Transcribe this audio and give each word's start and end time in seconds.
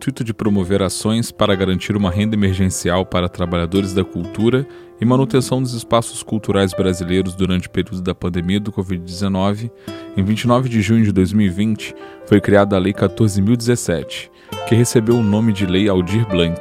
intuito 0.00 0.24
de 0.24 0.32
promover 0.32 0.80
ações 0.80 1.30
para 1.30 1.54
garantir 1.54 1.94
uma 1.94 2.10
renda 2.10 2.34
emergencial 2.34 3.04
para 3.04 3.28
trabalhadores 3.28 3.92
da 3.92 4.02
cultura 4.02 4.66
e 4.98 5.04
manutenção 5.04 5.60
dos 5.60 5.74
espaços 5.74 6.22
culturais 6.22 6.72
brasileiros 6.72 7.34
durante 7.34 7.68
o 7.68 7.70
período 7.70 8.00
da 8.00 8.14
pandemia 8.14 8.58
do 8.58 8.72
Covid-19, 8.72 9.70
em 10.16 10.24
29 10.24 10.70
de 10.70 10.80
junho 10.80 11.04
de 11.04 11.12
2020 11.12 11.94
foi 12.24 12.40
criada 12.40 12.76
a 12.76 12.78
Lei 12.78 12.94
14.017, 12.94 14.30
que 14.66 14.74
recebeu 14.74 15.16
o 15.16 15.22
nome 15.22 15.52
de 15.52 15.66
Lei 15.66 15.86
Aldir 15.86 16.26
Blanc, 16.26 16.58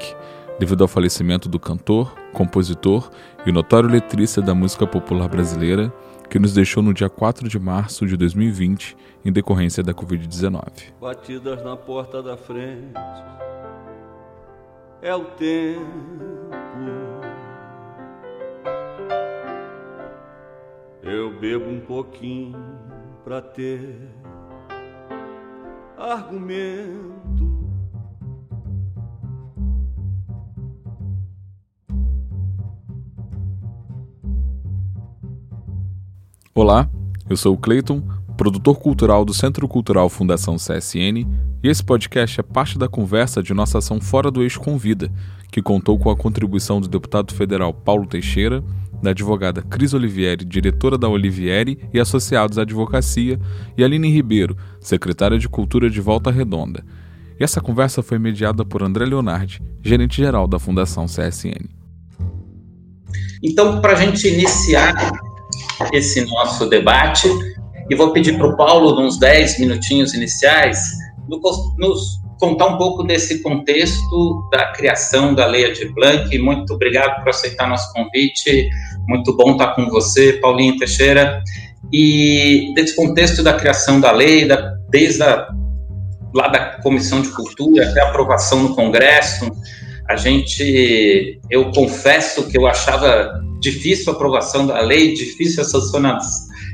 devido 0.60 0.82
ao 0.82 0.90
falecimento 0.90 1.48
do 1.48 1.58
cantor, 1.58 2.14
compositor 2.34 3.10
e 3.46 3.54
notório 3.54 3.90
letrista 3.90 4.42
da 4.42 4.54
música 4.54 4.86
popular 4.86 5.30
brasileira, 5.30 5.94
que 6.30 6.38
nos 6.38 6.54
deixou 6.54 6.84
no 6.84 6.94
dia 6.94 7.10
4 7.10 7.50
de 7.50 7.60
março 7.60 8.06
de 8.06 8.16
2020 8.16 8.96
em 9.26 9.32
decorrência 9.32 9.82
da 9.82 9.94
Covid-19. 9.94 10.94
Batidas 11.02 11.64
na 11.64 11.76
porta 11.76 12.22
da 12.22 12.38
frente 12.38 12.94
é 15.02 15.16
o 15.16 15.26
tempo. 15.26 15.86
Eu 21.02 21.40
bebo 21.40 21.70
um 21.70 21.80
pouquinho 21.80 22.60
pra 23.24 23.42
ter 23.42 24.10
argumento. 25.98 27.59
Olá, 36.56 36.90
eu 37.30 37.38
sou 37.38 37.54
o 37.54 37.58
Cleiton, 37.58 38.02
produtor 38.36 38.80
cultural 38.80 39.24
do 39.24 39.36
Centro 39.36 39.68
Cultural 39.68 40.10
Fundação 40.10 40.56
CSN, 40.56 41.28
e 41.64 41.70
esse 41.70 41.84
podcast 41.84 42.40
é 42.40 42.44
parte 42.44 42.78
da 42.78 42.88
conversa 42.88 43.44
de 43.44 43.54
nossa 43.54 43.78
ação 43.78 44.02
Fora 44.02 44.32
do 44.32 44.42
Eixo 44.42 44.60
Convida, 44.60 45.12
que 45.52 45.62
contou 45.62 45.98
com 46.00 46.10
a 46.10 46.18
contribuição 46.18 46.82
do 46.82 46.88
deputado 46.88 47.36
federal 47.36 47.72
Paulo 47.72 48.08
Teixeira, 48.08 48.64
da 49.02 49.12
advogada 49.12 49.62
Cris 49.62 49.94
Olivieri, 49.94 50.44
diretora 50.44 50.98
da 50.98 51.08
Olivieri 51.08 51.88
e 51.94 52.00
Associados 52.00 52.58
à 52.58 52.64
Advocacia, 52.64 53.40
e 53.78 53.84
Aline 53.84 54.12
Ribeiro, 54.12 54.58
secretária 54.82 55.38
de 55.38 55.48
Cultura 55.48 55.88
de 55.88 56.02
Volta 56.02 56.32
Redonda. 56.32 56.84
E 57.40 57.44
essa 57.44 57.62
conversa 57.62 58.02
foi 58.02 58.18
mediada 58.18 58.66
por 58.66 58.82
André 58.82 59.06
Leonardi, 59.06 59.62
gerente-geral 59.84 60.48
da 60.48 60.58
Fundação 60.58 61.06
CSN. 61.06 61.70
Então, 63.42 63.80
para 63.80 63.94
a 63.94 63.96
gente 63.96 64.28
iniciar 64.28 64.94
esse 65.94 66.26
nosso 66.26 66.68
debate 66.68 67.28
e 67.90 67.96
vou 67.96 68.12
pedir 68.12 68.38
para 68.38 68.48
o 68.48 68.56
Paulo, 68.56 69.02
uns 69.02 69.18
10 69.18 69.60
minutinhos 69.60 70.14
iniciais, 70.14 70.92
nos 71.78 72.20
contar 72.40 72.68
um 72.68 72.78
pouco 72.78 73.04
desse 73.04 73.42
contexto 73.42 74.48
da 74.52 74.72
criação 74.72 75.34
da 75.34 75.46
Lei 75.46 75.72
de 75.74 75.92
Blanc. 75.94 76.38
Muito 76.38 76.74
obrigado 76.74 77.22
por 77.22 77.30
aceitar 77.30 77.68
nosso 77.68 77.92
convite. 77.94 78.70
Muito 79.08 79.36
bom 79.36 79.52
estar 79.52 79.76
com 79.76 79.90
você, 79.90 80.34
Paulinho 80.34 80.78
Teixeira. 80.78 81.44
E 81.92 82.72
desse 82.76 82.96
contexto 82.96 83.44
da 83.44 83.54
criação 83.54 84.00
da 84.00 84.12
lei, 84.12 84.48
da, 84.48 84.76
desde 84.90 85.24
a, 85.24 85.50
lá 86.34 86.48
da 86.48 86.60
Comissão 86.82 87.22
de 87.22 87.30
Cultura 87.30 87.90
até 87.90 88.02
a 88.02 88.10
aprovação 88.10 88.62
no 88.62 88.76
Congresso, 88.76 89.52
a 90.08 90.16
gente, 90.16 91.40
eu 91.50 91.72
confesso 91.72 92.48
que 92.48 92.58
eu 92.58 92.68
achava 92.68 93.42
difícil 93.60 94.12
a 94.12 94.16
aprovação 94.16 94.66
da 94.66 94.80
lei, 94.82 95.14
difícil 95.14 95.64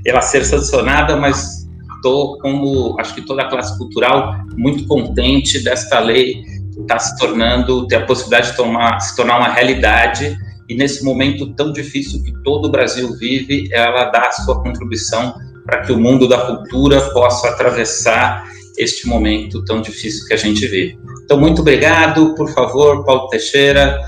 ela 0.06 0.22
ser 0.22 0.46
sancionada, 0.46 1.16
mas 1.18 1.68
estou, 1.96 2.38
como 2.40 2.96
acho 3.00 3.16
que 3.16 3.22
toda 3.22 3.42
a 3.42 3.50
classe 3.50 3.78
cultural, 3.78 4.36
muito 4.56 4.86
contente 4.86 5.64
desta 5.64 6.00
lei 6.00 6.44
estar 6.72 6.96
tá 6.96 7.00
se 7.00 7.18
tornando, 7.18 7.88
ter 7.88 7.96
a 7.96 8.06
possibilidade 8.06 8.52
de 8.52 8.58
tomar, 8.58 9.00
se 9.00 9.16
tornar 9.16 9.38
uma 9.38 9.50
realidade 9.50 10.38
e 10.68 10.76
nesse 10.76 11.04
momento 11.04 11.54
tão 11.54 11.72
difícil 11.72 12.24
que 12.24 12.34
todo 12.44 12.68
o 12.68 12.72
Brasil 12.72 13.16
vive, 13.18 13.70
ela 13.72 14.06
dá 14.06 14.28
a 14.28 14.32
sua 14.32 14.62
contribuição 14.62 15.34
para 15.66 15.82
que 15.82 15.92
o 15.92 16.00
mundo 16.00 16.28
da 16.28 16.40
cultura 16.46 17.02
possa 17.12 17.50
atravessar 17.50 18.46
este 18.78 19.08
momento 19.08 19.64
tão 19.64 19.82
difícil 19.82 20.28
que 20.28 20.34
a 20.34 20.38
gente 20.38 20.68
vive. 20.68 20.98
Então, 21.26 21.40
muito 21.40 21.62
obrigado. 21.62 22.36
Por 22.36 22.48
favor, 22.52 23.04
Paulo 23.04 23.28
Teixeira, 23.30 24.00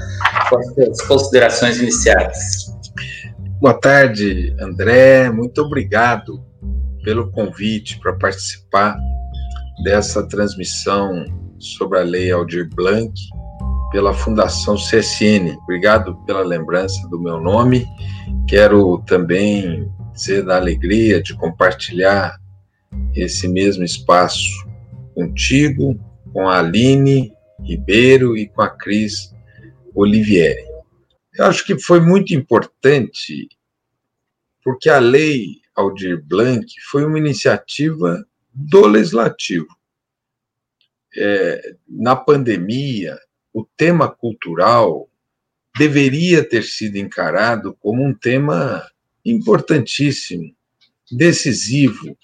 com 0.49 0.57
as 0.83 1.01
considerações 1.01 1.79
iniciais. 1.79 2.71
Boa 3.59 3.73
tarde, 3.73 4.55
André. 4.61 5.31
Muito 5.31 5.63
obrigado 5.63 6.45
pelo 7.03 7.31
convite 7.31 7.99
para 7.99 8.13
participar 8.13 8.95
dessa 9.83 10.27
transmissão 10.27 11.25
sobre 11.57 11.97
a 11.97 12.03
Lei 12.03 12.31
Aldir 12.31 12.69
Blanc 12.75 13.11
pela 13.91 14.13
Fundação 14.13 14.75
CSN. 14.75 15.57
Obrigado 15.63 16.15
pela 16.27 16.43
lembrança 16.43 17.07
do 17.09 17.19
meu 17.19 17.41
nome. 17.41 17.83
Quero 18.47 18.99
também 19.07 19.91
dizer 20.13 20.45
da 20.45 20.57
alegria 20.57 21.19
de 21.19 21.35
compartilhar 21.35 22.37
esse 23.15 23.47
mesmo 23.47 23.83
espaço 23.83 24.67
contigo, 25.15 25.99
com 26.33 26.47
a 26.47 26.59
Aline 26.59 27.33
Ribeiro 27.59 28.37
e 28.37 28.47
com 28.47 28.61
a 28.61 28.69
Cris 28.69 29.33
Olivieri. 29.93 30.65
Eu 31.33 31.45
acho 31.45 31.65
que 31.65 31.79
foi 31.79 31.99
muito 31.99 32.33
importante, 32.33 33.47
porque 34.63 34.89
a 34.89 34.99
lei 34.99 35.61
Aldir 35.75 36.23
Blanc 36.23 36.65
foi 36.89 37.05
uma 37.05 37.19
iniciativa 37.19 38.25
do 38.51 38.87
legislativo. 38.87 39.67
É, 41.15 41.75
na 41.87 42.15
pandemia, 42.15 43.17
o 43.53 43.65
tema 43.77 44.09
cultural 44.09 45.09
deveria 45.77 46.47
ter 46.47 46.63
sido 46.63 46.97
encarado 46.97 47.75
como 47.79 48.03
um 48.03 48.13
tema 48.13 48.83
importantíssimo, 49.23 50.55
decisivo. 51.11 52.17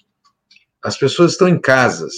As 0.82 0.96
pessoas 0.98 1.32
estão 1.32 1.48
em 1.48 1.60
casas, 1.60 2.12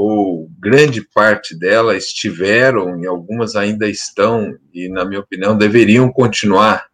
ou 0.00 0.48
grande 0.60 1.02
parte 1.02 1.58
dela 1.58 1.96
estiveram 1.96 3.00
e 3.02 3.06
algumas 3.06 3.56
ainda 3.56 3.88
estão 3.88 4.56
e 4.72 4.88
na 4.88 5.04
minha 5.04 5.18
opinião 5.18 5.58
deveriam 5.58 6.08
continuar 6.12 6.86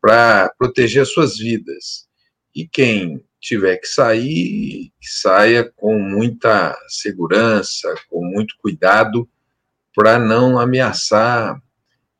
para 0.00 0.50
proteger 0.58 1.02
as 1.02 1.10
suas 1.12 1.36
vidas. 1.36 2.08
E 2.56 2.66
quem 2.66 3.22
tiver 3.38 3.76
que 3.76 3.86
sair, 3.86 4.90
que 4.98 5.08
saia 5.10 5.70
com 5.76 5.98
muita 5.98 6.74
segurança, 6.88 7.94
com 8.08 8.24
muito 8.24 8.54
cuidado 8.62 9.28
para 9.94 10.18
não 10.18 10.58
ameaçar 10.58 11.60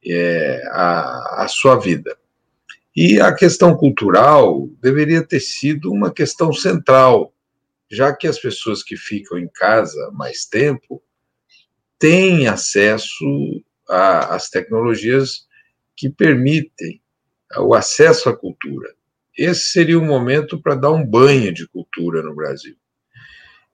é, 0.05 0.63
a, 0.73 1.45
a 1.45 1.49
sua 1.49 1.81
vida. 1.81 2.15
E 2.95 3.19
a 3.19 3.35
questão 3.35 3.75
cultural 3.75 4.69
deveria 4.79 5.27
ter 5.27 5.41
sido 5.41 5.91
uma 5.91 6.13
questão 6.13 6.53
central 6.53 7.32
já 7.93 8.15
que 8.17 8.27
as 8.27 8.39
pessoas 8.39 8.83
que 8.83 8.97
ficam 8.97 9.39
em 9.39 9.47
casa 9.47 10.11
mais 10.15 10.47
tempo 10.47 11.03
têm 11.99 12.49
acesso 12.49 13.25
às 13.87 14.49
tecnologias 14.49 15.47
que 15.95 16.09
permitem 16.09 17.03
o 17.59 17.75
acesso 17.75 18.31
à 18.31 18.37
cultura. 18.37 18.95
Esse 19.37 19.67
seria 19.67 19.99
o 19.99 20.05
momento 20.05 20.61
para 20.61 20.75
dar 20.75 20.91
um 20.91 21.05
banho 21.05 21.53
de 21.53 21.69
cultura 21.69 22.23
no 22.23 22.35
Brasil. 22.35 22.75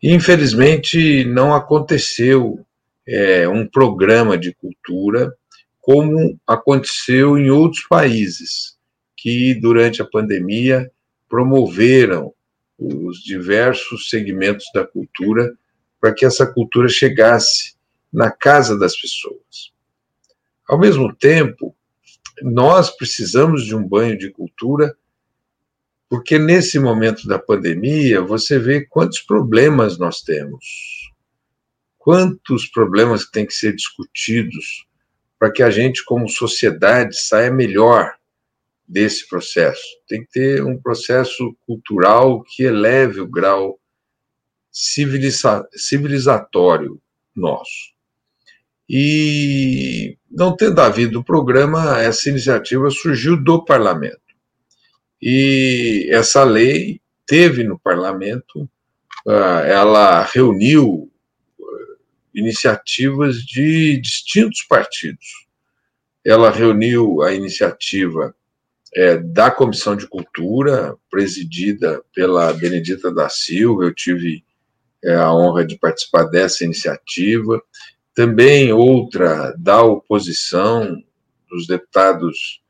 Infelizmente, 0.03 1.25
não 1.25 1.55
aconteceu 1.55 2.65
é, 3.07 3.49
um 3.49 3.67
programa 3.67 4.37
de 4.37 4.53
cultura 4.53 5.33
como 5.81 6.39
aconteceu 6.47 7.39
em 7.39 7.51
outros 7.51 7.87
países 7.89 8.77
que, 9.17 9.55
durante 9.55 10.03
a 10.03 10.05
pandemia, 10.05 10.91
promoveram 11.29 12.35
os 12.79 13.23
diversos 13.23 14.09
segmentos 14.09 14.67
da 14.73 14.87
cultura 14.87 15.57
para 16.01 16.15
que 16.15 16.25
essa 16.25 16.47
cultura 16.47 16.89
chegasse 16.89 17.75
na 18.13 18.31
casa 18.31 18.79
das 18.79 18.97
pessoas. 18.99 19.73
Ao 20.67 20.79
mesmo 20.79 21.15
tempo, 21.15 21.75
nós 22.41 22.95
precisamos 22.97 23.65
de 23.65 23.75
um 23.75 23.87
banho 23.87 24.17
de 24.17 24.31
cultura, 24.31 24.97
porque 26.09 26.39
nesse 26.39 26.79
momento 26.79 27.27
da 27.27 27.39
pandemia 27.39 28.21
você 28.23 28.59
vê 28.59 28.87
quantos 28.87 29.19
problemas 29.19 29.99
nós 29.99 30.23
temos, 30.23 31.13
quantos 31.99 32.67
problemas 32.67 33.29
têm 33.29 33.45
que 33.45 33.55
ser 33.55 33.75
discutidos 33.75 34.87
para 35.39 35.51
que 35.51 35.63
a 35.63 35.71
gente, 35.71 36.05
como 36.05 36.29
sociedade, 36.29 37.17
saia 37.17 37.51
melhor 37.51 38.18
desse 38.89 39.29
processo. 39.29 39.83
Tem 40.09 40.25
que 40.25 40.31
ter 40.31 40.65
um 40.65 40.81
processo 40.81 41.55
cultural 41.67 42.43
que 42.43 42.63
eleve 42.63 43.21
o 43.21 43.27
grau 43.27 43.79
civiliza 44.73 45.69
civilizatório 45.75 47.01
nosso. 47.37 47.93
E 48.89 50.17
não 50.31 50.57
tendo 50.57 50.81
havido 50.81 51.23
programa, 51.23 52.01
essa 52.01 52.31
iniciativa 52.31 52.89
surgiu 52.91 53.37
do 53.37 53.63
parlamento. 53.63 54.21
E 55.21 56.09
essa 56.11 56.43
lei 56.45 57.01
teve 57.27 57.65
no 57.65 57.79
parlamento, 57.79 58.69
ah, 59.27 59.63
ela 59.67 60.23
reuniu 60.23 61.11
ah, 61.61 61.65
iniciativas 62.35 63.43
de 63.43 64.01
distintos 64.01 64.63
partidos. 64.63 65.47
Ela 66.25 66.51
reuniu 66.51 67.21
a 67.21 67.35
iniciativa 67.35 68.35
é, 68.95 69.17
da 69.19 69.51
Comissão 69.51 69.97
de 69.97 70.07
Cultura, 70.07 70.97
presidida 71.11 72.03
pela 72.15 72.53
Benedita 72.53 73.13
da 73.13 73.29
Silva, 73.29 73.85
eu 73.85 73.95
tive 73.95 74.45
é, 75.05 75.15
a 75.15 75.33
honra 75.33 75.65
de 75.65 75.79
participar 75.79 76.25
dessa 76.25 76.65
iniciativa. 76.65 77.63
Também 78.15 78.73
outra 78.73 79.55
da 79.57 79.83
oposição, 79.83 81.03
dos 81.49 81.67
deputados 81.67 82.61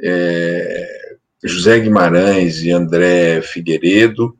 é, 0.00 1.16
José 1.42 1.80
Guimarães 1.80 2.62
e 2.62 2.70
André 2.70 3.42
Figueiredo. 3.42 4.36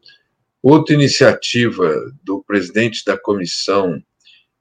Outra 0.62 0.94
iniciativa 0.94 1.92
do 2.22 2.42
presidente 2.44 3.04
da 3.04 3.18
comissão 3.18 4.00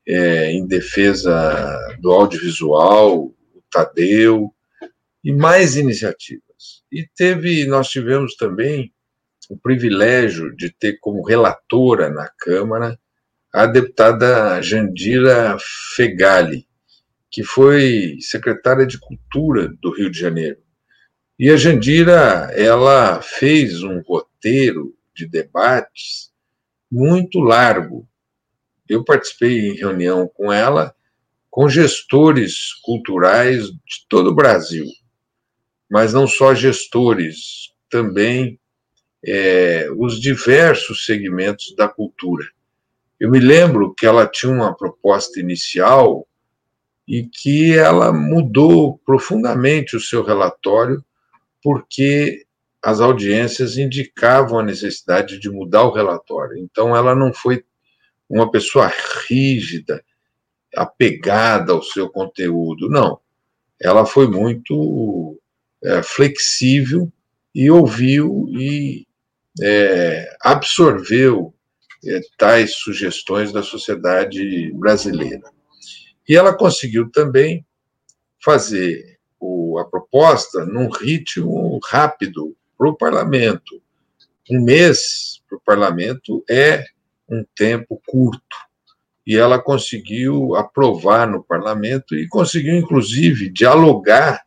é, 0.08 0.52
em 0.52 0.66
defesa 0.66 1.78
do 2.00 2.12
audiovisual, 2.12 3.26
o 3.26 3.64
Tadeu, 3.70 4.52
e 5.24 5.32
mais 5.32 5.76
iniciativas. 5.76 6.51
E 6.92 7.08
teve, 7.16 7.66
nós 7.68 7.88
tivemos 7.88 8.36
também 8.36 8.94
o 9.50 9.58
privilégio 9.58 10.54
de 10.54 10.70
ter 10.70 10.98
como 11.00 11.26
relatora 11.26 12.10
na 12.10 12.30
Câmara 12.38 13.00
a 13.54 13.66
deputada 13.66 14.62
Jandira 14.62 15.58
Fegali, 15.96 16.68
que 17.30 17.44
foi 17.44 18.18
secretária 18.20 18.86
de 18.86 19.00
Cultura 19.00 19.70
do 19.82 19.94
Rio 19.94 20.12
de 20.12 20.20
Janeiro. 20.20 20.58
E 21.40 21.50
a 21.50 21.56
Jandira, 21.56 22.52
ela 22.56 23.22
fez 23.22 23.84
um 23.84 24.02
roteiro 24.02 24.94
de 25.16 25.26
debates 25.26 26.32
muito 26.92 27.40
largo. 27.40 28.06
Eu 28.88 29.04
participei 29.06 29.70
em 29.70 29.76
reunião 29.76 30.28
com 30.28 30.52
ela, 30.52 30.94
com 31.50 31.70
gestores 31.70 32.74
culturais 32.84 33.68
de 33.68 34.06
todo 34.10 34.32
o 34.32 34.36
Brasil 34.36 34.86
mas 35.92 36.14
não 36.14 36.26
só 36.26 36.56
gestores, 36.56 37.74
também 37.90 38.58
é, 39.22 39.90
os 39.98 40.22
diversos 40.22 41.06
segmentos 41.06 41.76
da 41.76 41.86
cultura. 41.86 42.46
Eu 43.20 43.30
me 43.30 43.42
lembro 43.42 43.94
que 43.94 44.06
ela 44.06 44.26
tinha 44.26 44.54
uma 44.54 44.74
proposta 44.74 45.38
inicial 45.38 46.26
e 47.06 47.24
que 47.24 47.78
ela 47.78 48.14
mudou 48.14 49.00
profundamente 49.06 49.98
o 49.98 50.00
seu 50.00 50.24
relatório, 50.24 51.04
porque 51.62 52.46
as 52.82 53.02
audiências 53.02 53.78
indicavam 53.78 54.60
a 54.60 54.64
necessidade 54.64 55.40
de 55.40 55.50
mudar 55.50 55.84
o 55.84 55.94
relatório. 55.94 56.58
Então, 56.58 56.96
ela 56.96 57.14
não 57.14 57.34
foi 57.34 57.66
uma 58.30 58.50
pessoa 58.50 58.90
rígida, 59.28 60.02
apegada 60.74 61.74
ao 61.74 61.84
seu 61.84 62.10
conteúdo, 62.10 62.90
não. 62.90 63.20
Ela 63.78 64.06
foi 64.06 64.26
muito 64.26 65.38
é, 65.84 66.04
flexível 66.04 67.12
e 67.54 67.70
ouviu 67.70 68.48
e 68.50 69.06
é, 69.62 70.36
absorveu 70.42 71.54
é, 72.06 72.20
tais 72.38 72.76
sugestões 72.76 73.52
da 73.52 73.62
sociedade 73.62 74.72
brasileira. 74.74 75.50
E 76.28 76.36
ela 76.36 76.56
conseguiu 76.56 77.10
também 77.10 77.66
fazer 78.44 79.20
o, 79.40 79.78
a 79.80 79.86
proposta 79.86 80.66
num 80.66 80.90
ritmo 80.90 81.80
rápido 81.86 82.56
para 82.78 82.90
o 82.90 82.96
parlamento. 82.96 83.82
Um 84.50 84.62
mês 84.62 85.42
para 85.48 85.58
o 85.58 85.62
parlamento 85.62 86.44
é 86.50 86.86
um 87.30 87.46
tempo 87.56 88.02
curto. 88.06 88.58
E 89.26 89.38
ela 89.38 89.60
conseguiu 89.60 90.56
aprovar 90.56 91.28
no 91.28 91.44
parlamento 91.44 92.16
e 92.16 92.28
conseguiu, 92.28 92.76
inclusive, 92.76 93.50
dialogar 93.50 94.44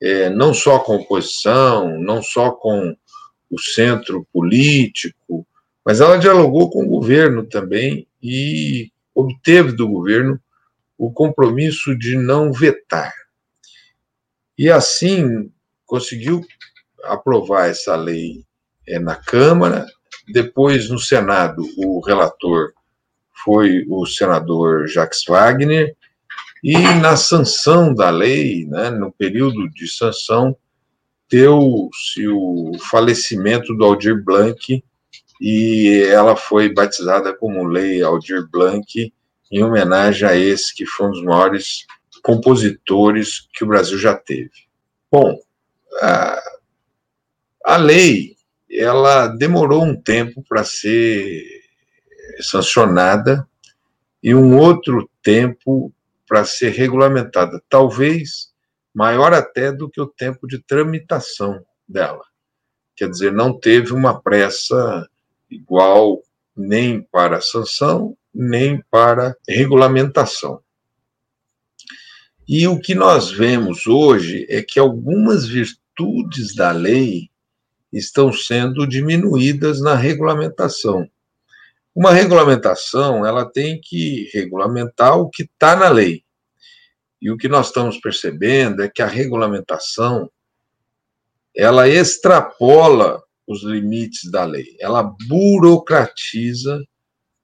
é, 0.00 0.30
não 0.30 0.52
só 0.52 0.78
com 0.78 0.92
a 0.92 0.96
oposição, 0.96 1.98
não 2.00 2.22
só 2.22 2.50
com 2.50 2.96
o 3.50 3.60
centro 3.60 4.26
político, 4.32 5.46
mas 5.84 6.00
ela 6.00 6.18
dialogou 6.18 6.70
com 6.70 6.84
o 6.84 6.88
governo 6.88 7.44
também 7.44 8.06
e 8.22 8.90
obteve 9.14 9.72
do 9.72 9.88
governo 9.88 10.40
o 10.98 11.12
compromisso 11.12 11.96
de 11.96 12.16
não 12.16 12.52
vetar. 12.52 13.12
E 14.58 14.70
assim 14.70 15.50
conseguiu 15.84 16.44
aprovar 17.04 17.68
essa 17.68 17.94
lei 17.94 18.44
é, 18.86 18.98
na 18.98 19.14
Câmara, 19.14 19.86
depois 20.32 20.90
no 20.90 20.98
Senado 20.98 21.62
o 21.76 22.00
relator 22.00 22.72
foi 23.44 23.84
o 23.88 24.04
senador 24.06 24.88
Jacques 24.88 25.24
Wagner, 25.28 25.96
e 26.68 26.76
na 27.00 27.16
sanção 27.16 27.94
da 27.94 28.10
lei, 28.10 28.66
né, 28.66 28.90
no 28.90 29.12
período 29.12 29.70
de 29.70 29.86
sanção, 29.86 30.56
deu-se 31.30 32.26
o 32.26 32.72
falecimento 32.90 33.72
do 33.72 33.84
Aldir 33.84 34.20
Blanc 34.20 34.82
e 35.40 36.08
ela 36.10 36.34
foi 36.34 36.74
batizada 36.74 37.32
como 37.32 37.68
Lei 37.68 38.02
Aldir 38.02 38.48
Blanc 38.50 39.12
em 39.48 39.62
homenagem 39.62 40.28
a 40.28 40.34
esse 40.34 40.74
que 40.74 40.84
foi 40.84 41.06
um 41.06 41.10
dos 41.12 41.22
maiores 41.22 41.86
compositores 42.20 43.46
que 43.52 43.62
o 43.62 43.68
Brasil 43.68 43.96
já 43.96 44.16
teve. 44.16 44.50
Bom, 45.08 45.38
a, 46.02 46.42
a 47.64 47.76
lei 47.76 48.34
ela 48.68 49.28
demorou 49.28 49.84
um 49.84 49.94
tempo 49.94 50.42
para 50.48 50.64
ser 50.64 51.44
sancionada 52.40 53.46
e 54.20 54.34
um 54.34 54.58
outro 54.58 55.08
tempo 55.22 55.92
para 56.26 56.44
ser 56.44 56.70
regulamentada, 56.70 57.62
talvez 57.68 58.50
maior 58.94 59.32
até 59.32 59.70
do 59.70 59.90
que 59.90 60.00
o 60.00 60.06
tempo 60.06 60.46
de 60.46 60.58
tramitação 60.58 61.64
dela. 61.86 62.24
Quer 62.96 63.10
dizer, 63.10 63.32
não 63.32 63.58
teve 63.58 63.92
uma 63.92 64.20
pressa 64.20 65.08
igual 65.50 66.22
nem 66.56 67.02
para 67.02 67.40
sanção, 67.40 68.16
nem 68.34 68.82
para 68.90 69.36
regulamentação. 69.46 70.62
E 72.48 72.66
o 72.66 72.80
que 72.80 72.94
nós 72.94 73.30
vemos 73.30 73.86
hoje 73.86 74.46
é 74.48 74.62
que 74.62 74.78
algumas 74.78 75.46
virtudes 75.46 76.54
da 76.54 76.70
lei 76.70 77.28
estão 77.92 78.32
sendo 78.32 78.86
diminuídas 78.86 79.80
na 79.80 79.94
regulamentação. 79.94 81.08
Uma 81.96 82.12
regulamentação, 82.12 83.24
ela 83.24 83.50
tem 83.50 83.80
que 83.82 84.28
regulamentar 84.34 85.16
o 85.16 85.30
que 85.30 85.44
está 85.44 85.74
na 85.74 85.88
lei. 85.88 86.22
E 87.22 87.30
o 87.30 87.38
que 87.38 87.48
nós 87.48 87.68
estamos 87.68 87.96
percebendo 87.98 88.82
é 88.82 88.88
que 88.88 89.00
a 89.00 89.06
regulamentação 89.06 90.30
ela 91.56 91.88
extrapola 91.88 93.22
os 93.46 93.62
limites 93.64 94.30
da 94.30 94.44
lei, 94.44 94.76
ela 94.78 95.10
burocratiza 95.26 96.84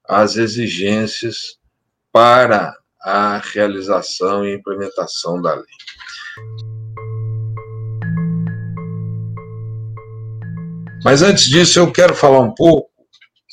as 0.07 0.37
exigências 0.37 1.57
para 2.13 2.77
a 3.01 3.39
realização 3.39 4.45
e 4.45 4.55
implementação 4.55 5.41
da 5.41 5.55
lei. 5.55 5.65
Mas 11.03 11.23
antes 11.23 11.45
disso, 11.47 11.79
eu 11.79 11.91
quero 11.91 12.15
falar 12.15 12.41
um 12.41 12.55
pouco 12.55 12.92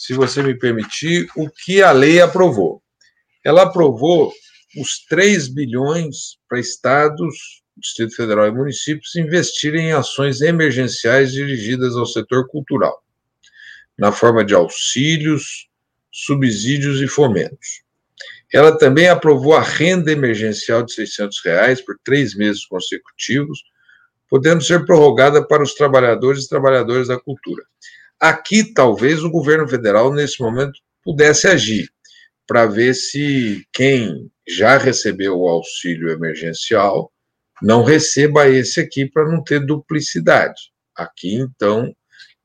se 0.10 0.16
você 0.16 0.42
me 0.42 0.56
permitir, 0.56 1.30
o 1.36 1.48
que 1.48 1.84
a 1.84 1.92
lei 1.92 2.20
aprovou. 2.20 2.82
Ela 3.46 3.62
aprovou 3.62 4.34
os 4.76 5.06
3 5.08 5.48
bilhões 5.50 6.40
para 6.50 6.60
estados, 6.60 7.62
Distrito 7.78 8.16
Federal 8.16 8.48
e 8.48 8.52
municípios 8.52 9.16
investirem 9.16 9.90
em 9.90 9.92
ações 9.92 10.42
emergenciais 10.42 11.32
dirigidas 11.32 11.96
ao 11.96 12.08
setor 12.08 12.48
cultural, 12.48 13.04
na 13.96 14.12
forma 14.12 14.44
de 14.44 14.56
auxílios, 14.56 15.70
subsídios 16.12 17.00
e 17.02 17.08
fomentos. 17.08 17.84
Ela 18.52 18.76
também 18.76 19.10
aprovou 19.10 19.56
a 19.56 19.62
renda 19.62 20.12
emergencial 20.12 20.82
de 20.82 20.92
600 20.92 21.40
reais 21.46 21.82
por 21.86 22.00
três 22.04 22.34
meses 22.34 22.66
consecutivos, 22.66 23.64
podendo 24.28 24.64
ser 24.64 24.88
prorrogada 24.88 25.48
para 25.48 25.62
os 25.62 25.76
trabalhadores 25.76 26.46
e 26.46 26.50
trabalhadoras 26.50 27.10
da 27.10 27.20
cultura. 27.20 27.64
Aqui, 28.20 28.74
talvez, 28.74 29.24
o 29.24 29.30
governo 29.30 29.68
federal, 29.68 30.14
nesse 30.14 30.42
momento, 30.42 30.80
pudesse 31.04 31.48
agir 31.48 31.90
para 32.46 32.66
ver 32.66 32.94
se 32.94 33.66
quem 33.72 34.30
já 34.48 34.78
recebeu 34.78 35.38
o 35.38 35.48
auxílio 35.48 36.10
emergencial 36.10 37.12
não 37.62 37.84
receba 37.84 38.50
esse 38.50 38.80
aqui 38.80 39.06
para 39.06 39.28
não 39.30 39.44
ter 39.44 39.66
duplicidade. 39.66 40.72
Aqui, 40.96 41.36
então, 41.36 41.94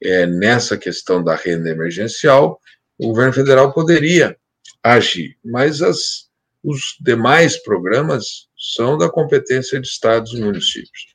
é, 0.03 0.27
nessa 0.27 0.77
questão 0.77 1.23
da 1.23 1.35
renda 1.35 1.71
emergencial, 1.71 2.61
o 2.99 3.09
governo 3.09 3.33
federal 3.33 3.73
poderia 3.73 4.37
agir, 4.83 5.37
mas 5.45 5.83
as, 5.83 6.29
os 6.63 6.97
demais 7.01 7.57
programas 7.63 8.49
são 8.57 8.99
da 8.99 9.09
competência 9.09 9.81
de 9.81 9.87
estados 9.87 10.33
e 10.33 10.41
municípios. 10.41 11.15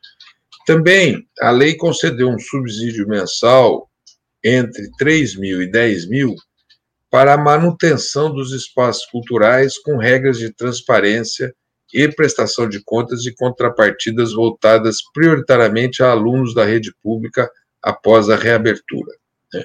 Também 0.66 1.28
a 1.40 1.52
lei 1.52 1.76
concedeu 1.76 2.30
um 2.30 2.40
subsídio 2.40 3.08
mensal 3.08 3.89
entre 4.44 4.90
3 4.98 5.36
mil 5.38 5.62
e 5.62 5.70
10 5.70 6.08
mil 6.08 6.36
para 7.10 7.34
a 7.34 7.38
manutenção 7.38 8.34
dos 8.34 8.54
espaços 8.54 9.06
culturais 9.08 9.78
com 9.78 9.98
regras 9.98 10.38
de 10.38 10.54
transparência 10.54 11.54
e 11.94 12.08
prestação 12.08 12.70
de 12.70 12.84
contas 12.84 13.26
e 13.26 13.34
contrapartidas 13.34 14.34
voltadas 14.34 14.98
prioritariamente 15.14 16.04
a 16.04 16.12
alunos 16.12 16.54
da 16.54 16.64
rede 16.64 16.94
pública 17.02 17.50
após 17.82 18.30
a 18.30 18.36
reabertura. 18.36 19.12
Né? 19.54 19.64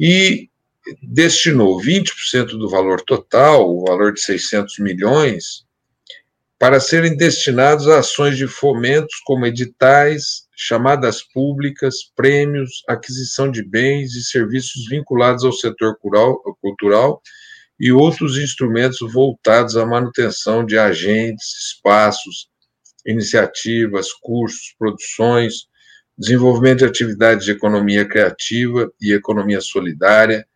E 0.00 0.50
destinou 1.02 1.80
20% 1.80 2.58
do 2.58 2.68
valor 2.68 3.00
total, 3.02 3.68
o 3.68 3.84
valor 3.84 4.12
de 4.12 4.20
600 4.20 4.78
milhões, 4.80 5.65
para 6.58 6.80
serem 6.80 7.16
destinados 7.16 7.86
a 7.86 7.98
ações 7.98 8.36
de 8.36 8.46
fomentos 8.46 9.20
como 9.24 9.46
editais, 9.46 10.46
chamadas 10.56 11.22
públicas, 11.22 11.96
prêmios, 12.14 12.82
aquisição 12.88 13.50
de 13.50 13.62
bens 13.62 14.14
e 14.14 14.24
serviços 14.24 14.86
vinculados 14.88 15.44
ao 15.44 15.52
setor 15.52 15.96
cultural 16.60 17.20
e 17.78 17.92
outros 17.92 18.38
instrumentos 18.38 18.98
voltados 19.12 19.76
à 19.76 19.84
manutenção 19.84 20.64
de 20.64 20.78
agentes, 20.78 21.46
espaços, 21.58 22.48
iniciativas, 23.06 24.12
cursos, 24.14 24.74
produções, 24.78 25.66
desenvolvimento 26.16 26.78
de 26.78 26.86
atividades 26.86 27.44
de 27.44 27.52
economia 27.52 28.08
criativa 28.08 28.90
e 28.98 29.12
economia 29.12 29.60
solidária, 29.60 30.46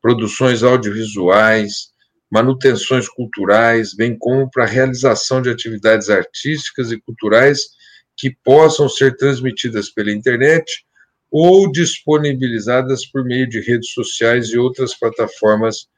produções 0.00 0.62
audiovisuais, 0.62 1.90
manutenções 2.30 3.08
culturais, 3.08 3.94
bem 3.94 4.16
como 4.16 4.48
para 4.50 4.64
a 4.64 4.68
realização 4.68 5.42
de 5.42 5.50
atividades 5.50 6.08
artísticas 6.08 6.92
e 6.92 7.00
culturais 7.00 7.70
que 8.16 8.30
possam 8.44 8.88
ser 8.88 9.16
transmitidas 9.16 9.90
pela 9.90 10.12
internet 10.12 10.84
ou 11.30 11.70
disponibilizadas 11.70 13.06
por 13.06 13.24
meio 13.24 13.48
de 13.48 13.60
redes 13.60 13.92
sociais 13.92 14.48
e 14.48 14.58
outras 14.58 14.94
plataformas 14.94 15.88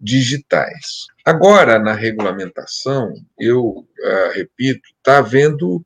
digitais. 0.00 1.06
Agora, 1.24 1.78
na 1.78 1.94
regulamentação, 1.94 3.14
eu 3.38 3.64
uh, 3.64 4.32
repito, 4.34 4.82
está 4.98 5.18
havendo 5.18 5.84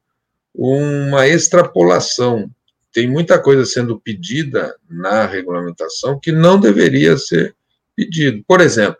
uma 0.54 1.28
extrapolação. 1.28 2.50
Tem 2.90 3.06
muita 3.06 3.38
coisa 3.38 3.66
sendo 3.66 4.00
pedida 4.00 4.74
na 4.88 5.26
regulamentação 5.26 6.18
que 6.18 6.32
não 6.32 6.58
deveria 6.58 7.18
ser 7.18 7.54
pedido. 7.94 8.42
Por 8.48 8.62
exemplo, 8.62 8.98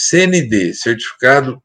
CND, 0.00 0.74
certificado 0.74 1.60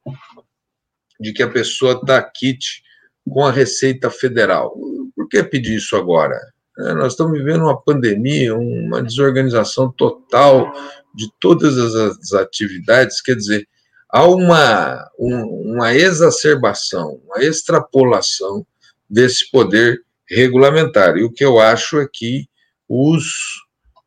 de 1.20 1.32
que 1.32 1.44
a 1.44 1.50
pessoa 1.50 1.94
está 1.94 2.20
kit 2.24 2.82
com 3.30 3.46
a 3.46 3.52
Receita 3.52 4.10
Federal. 4.10 4.76
Por 5.16 5.30
que 5.30 5.44
pedir 5.44 5.76
isso 5.76 5.96
agora? 5.96 6.36
É, 6.80 6.94
nós 6.96 7.14
estamos 7.14 7.38
vivendo 7.38 7.66
uma 7.66 7.80
pandemia, 7.80 8.56
uma 8.56 9.04
desorganização 9.04 9.92
total 9.92 10.74
de 11.14 11.32
todas 11.40 11.78
as 11.78 12.34
atividades, 12.34 13.22
quer 13.22 13.36
dizer, 13.36 13.68
há 14.10 14.26
uma, 14.26 15.08
um, 15.20 15.76
uma 15.76 15.94
exacerbação, 15.94 17.22
uma 17.26 17.44
extrapolação 17.44 18.66
desse 19.08 19.52
poder 19.52 20.02
regulamentar. 20.28 21.18
E 21.18 21.24
o 21.24 21.32
que 21.32 21.46
eu 21.46 21.60
acho 21.60 22.00
é 22.00 22.08
que 22.12 22.48
os 22.90 23.24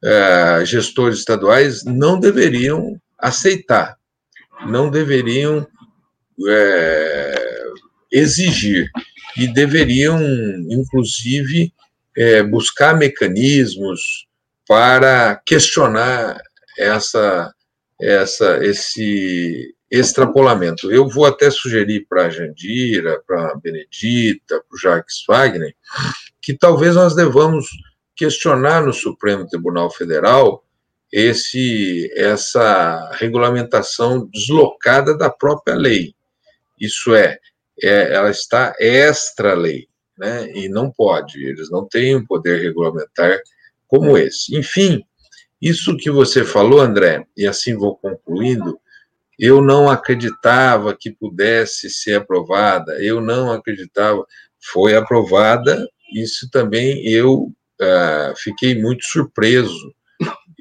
é, 0.03 0.65
gestores 0.65 1.21
estaduais 1.21 1.85
não 1.85 2.19
deveriam 2.19 3.01
aceitar, 3.17 3.96
não 4.65 4.91
deveriam 4.91 5.67
é, 6.49 7.65
exigir, 8.11 8.91
e 9.37 9.47
deveriam, 9.47 10.19
inclusive, 10.71 11.73
é, 12.17 12.43
buscar 12.43 12.97
mecanismos 12.97 14.27
para 14.67 15.41
questionar 15.45 16.41
essa, 16.79 17.53
essa, 18.01 18.65
esse 18.65 19.75
extrapolamento. 19.91 20.91
Eu 20.91 21.09
vou 21.09 21.27
até 21.27 21.51
sugerir 21.51 22.07
para 22.09 22.27
a 22.27 22.31
Jandira, 22.31 23.23
para 23.27 23.53
a 23.53 23.57
Benedita, 23.57 24.63
para 24.69 24.75
o 24.75 24.79
Jacques 24.79 25.25
Wagner, 25.29 25.75
que 26.41 26.55
talvez 26.55 26.95
nós 26.95 27.15
devamos 27.15 27.67
questionar 28.17 28.83
no 28.83 28.93
Supremo 28.93 29.47
Tribunal 29.47 29.91
Federal 29.91 30.65
esse, 31.13 32.11
essa 32.17 33.11
regulamentação 33.15 34.27
deslocada 34.27 35.17
da 35.17 35.31
própria 35.31 35.75
lei. 35.77 36.15
Isso 36.79 37.15
é, 37.15 37.39
é 37.83 38.15
ela 38.15 38.31
está 38.31 38.75
extra-lei, 38.79 39.89
né, 40.19 40.51
e 40.55 40.69
não 40.69 40.91
pode, 40.91 41.45
eles 41.45 41.71
não 41.71 41.87
têm 41.87 42.17
um 42.17 42.25
poder 42.25 42.61
regulamentar 42.61 43.39
como 43.87 44.17
esse. 44.17 44.57
Enfim, 44.57 45.03
isso 45.61 45.97
que 45.97 46.11
você 46.11 46.45
falou, 46.45 46.81
André, 46.81 47.25
e 47.37 47.47
assim 47.47 47.75
vou 47.75 47.97
concluindo, 47.97 48.79
eu 49.39 49.61
não 49.61 49.89
acreditava 49.89 50.97
que 50.99 51.11
pudesse 51.11 51.91
ser 51.91 52.15
aprovada, 52.15 53.03
eu 53.03 53.21
não 53.21 53.53
acreditava, 53.53 54.25
foi 54.73 54.97
aprovada, 54.97 55.87
isso 56.13 56.49
também 56.51 57.07
eu 57.07 57.53
uh, 57.81 58.37
fiquei 58.37 58.81
muito 58.81 59.05
surpreso, 59.05 59.95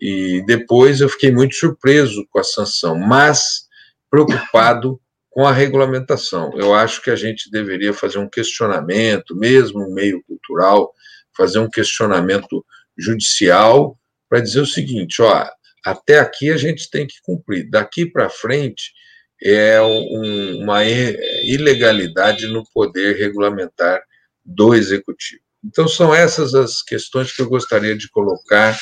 e 0.07 0.45
depois 0.45 1.01
eu 1.01 1.09
fiquei 1.09 1.31
muito 1.31 1.55
surpreso 1.55 2.27
com 2.29 2.38
a 2.38 2.43
sanção, 2.43 2.95
mas 2.95 3.65
preocupado 4.07 5.01
com 5.31 5.47
a 5.47 5.51
regulamentação. 5.51 6.51
Eu 6.55 6.75
acho 6.75 7.01
que 7.01 7.09
a 7.09 7.15
gente 7.15 7.50
deveria 7.50 7.91
fazer 7.91 8.19
um 8.19 8.29
questionamento, 8.29 9.35
mesmo 9.35 9.91
meio 9.91 10.24
cultural, 10.27 10.93
fazer 11.35 11.57
um 11.57 11.67
questionamento 11.67 12.63
judicial 12.95 13.97
para 14.29 14.41
dizer 14.41 14.59
o 14.59 14.67
seguinte: 14.67 15.24
ó, 15.24 15.50
até 15.83 16.19
aqui 16.19 16.51
a 16.51 16.57
gente 16.57 16.88
tem 16.91 17.07
que 17.07 17.19
cumprir, 17.24 17.67
daqui 17.67 18.05
para 18.05 18.29
frente 18.29 18.93
é 19.41 19.81
um, 19.81 20.62
uma 20.62 20.83
ilegalidade 20.85 22.45
no 22.45 22.63
poder 22.71 23.17
regulamentar 23.17 24.03
do 24.45 24.75
executivo. 24.75 25.41
Então, 25.63 25.88
são 25.88 26.13
essas 26.13 26.53
as 26.53 26.83
questões 26.83 27.35
que 27.35 27.41
eu 27.41 27.50
gostaria 27.50 27.97
de 27.97 28.07
colocar 28.09 28.77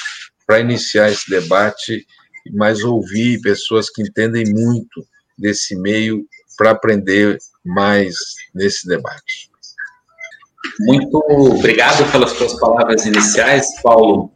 para 0.46 0.60
iniciar 0.60 1.12
esse 1.12 1.30
debate, 1.30 2.06
mas 2.52 2.84
ouvir 2.84 3.42
pessoas 3.42 3.90
que 3.90 4.02
entendem 4.02 4.46
muito 4.46 5.06
desse 5.38 5.76
meio 5.76 6.26
para 6.58 6.72
aprender 6.72 7.38
mais 7.66 8.16
nesse 8.54 8.88
debate. 8.88 9.50
Muito 10.82 11.18
obrigado 11.30 12.10
pelas 12.12 12.32
suas 12.32 12.60
palavras 12.60 13.06
iniciais, 13.06 13.82
Paulo. 13.82 14.32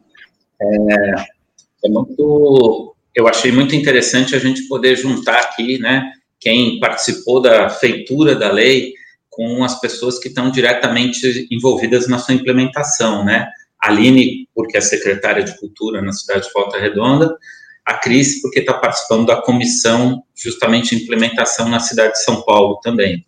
É, 0.62 1.86
é 1.86 1.90
muito, 1.90 2.96
eu 3.16 3.28
achei 3.28 3.52
muito 3.52 3.76
interessante 3.76 4.36
a 4.36 4.40
gente 4.40 4.68
poder 4.68 4.96
juntar 4.96 5.40
aqui, 5.40 5.80
né, 5.80 6.12
quem 6.40 6.80
participou 6.80 7.42
da 7.42 7.70
feitura 7.70 8.36
da 8.36 8.52
lei 8.52 8.94
com 9.30 9.64
as 9.64 9.80
pessoas 9.80 10.20
que 10.20 10.30
estão 10.30 10.50
diretamente 10.50 11.48
envolvidas 11.52 12.08
na 12.08 12.18
sua 12.18 12.34
implementação, 12.34 13.24
né? 13.24 13.48
Aline, 13.80 14.48
porque 14.54 14.78
é 14.78 14.82
secretária 14.82 15.44
de 15.44 15.58
Cultura 15.58 16.02
na 16.02 16.12
cidade 16.12 16.48
de 16.48 16.54
Volta 16.54 16.80
Redonda, 16.80 17.36
a 17.86 17.94
Cris, 17.94 18.42
porque 18.42 18.60
está 18.60 18.74
participando 18.74 19.28
da 19.28 19.42
comissão 19.42 20.22
justamente 20.36 20.96
de 20.96 21.04
implementação 21.04 21.70
na 21.70 21.80
cidade 21.80 22.14
de 22.14 22.24
São 22.24 22.42
Paulo 22.42 22.80
também. 22.82 23.26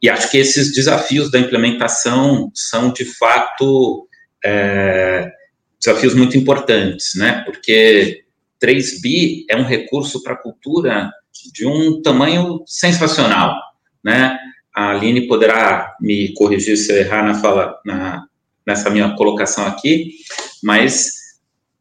E 0.00 0.08
acho 0.10 0.30
que 0.30 0.38
esses 0.38 0.74
desafios 0.74 1.30
da 1.30 1.38
implementação 1.38 2.50
são, 2.54 2.92
de 2.92 3.04
fato, 3.04 4.06
é, 4.44 5.28
desafios 5.82 6.14
muito 6.14 6.36
importantes, 6.36 7.14
né? 7.14 7.42
Porque 7.44 8.24
3 8.60 9.00
bi 9.00 9.46
é 9.48 9.56
um 9.56 9.64
recurso 9.64 10.22
para 10.22 10.34
a 10.34 10.38
cultura 10.38 11.10
de 11.52 11.66
um 11.66 12.02
tamanho 12.02 12.62
sensacional, 12.66 13.54
né? 14.04 14.38
A 14.74 14.90
Aline 14.90 15.26
poderá 15.26 15.96
me 16.00 16.32
corrigir 16.34 16.76
se 16.76 16.92
eu 16.92 16.98
errar 16.98 17.24
na 17.24 17.34
fala, 17.40 17.80
na, 17.84 18.24
nessa 18.68 18.90
minha 18.90 19.16
colocação 19.16 19.66
aqui, 19.66 20.10
mas 20.62 21.12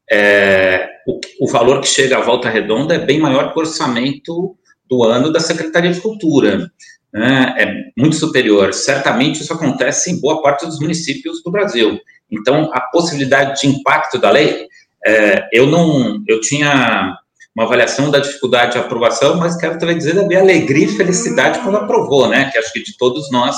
é, 0.10 0.88
o, 1.06 1.20
o, 1.42 1.48
valor 1.52 1.82
que 1.82 1.88
chega 1.88 2.18
à 2.18 2.22
volta 2.22 2.50
redonda 2.50 2.96
é 2.96 3.06
bem 3.06 3.20
maior 3.20 3.52
que 3.52 3.60
o 3.60 3.62
orçamento 3.62 4.58
do 4.90 5.04
ano 5.04 5.30
da 5.30 5.42
Secretaria 5.42 5.92
de 5.92 6.00
Cultura. 6.00 6.72
Né? 7.14 7.56
É 7.58 8.02
muito 8.02 8.16
superior. 8.16 8.74
Certamente 8.74 9.42
isso 9.42 9.52
acontece 9.52 10.10
em 10.10 10.22
boa 10.22 10.42
parte 10.42 10.66
dos 10.66 10.80
municípios 10.80 11.44
do 11.44 11.52
Brasil. 11.52 12.00
Então, 12.32 12.72
a 12.74 12.80
possibilidade 12.80 13.60
de 13.60 13.68
impacto 13.68 14.18
da 14.18 14.32
lei, 14.32 14.68
é, 15.06 15.46
eu 15.52 15.68
não, 15.68 16.24
eu 16.26 16.40
tinha 16.40 17.18
uma 17.54 17.66
avaliação 17.66 18.10
da 18.10 18.20
dificuldade 18.20 18.74
de 18.74 18.78
aprovação, 18.78 19.36
mas 19.36 19.58
quero 19.58 19.78
também 19.78 19.98
dizer 19.98 20.16
da 20.16 20.26
minha 20.26 20.40
alegria 20.40 20.86
e 20.86 20.96
felicidade 20.96 21.60
quando 21.60 21.80
aprovou, 21.80 22.30
né? 22.30 22.50
Que 22.50 22.58
acho 22.58 22.72
que 22.72 22.82
de 22.82 22.96
todos 22.98 23.30
nós, 23.30 23.58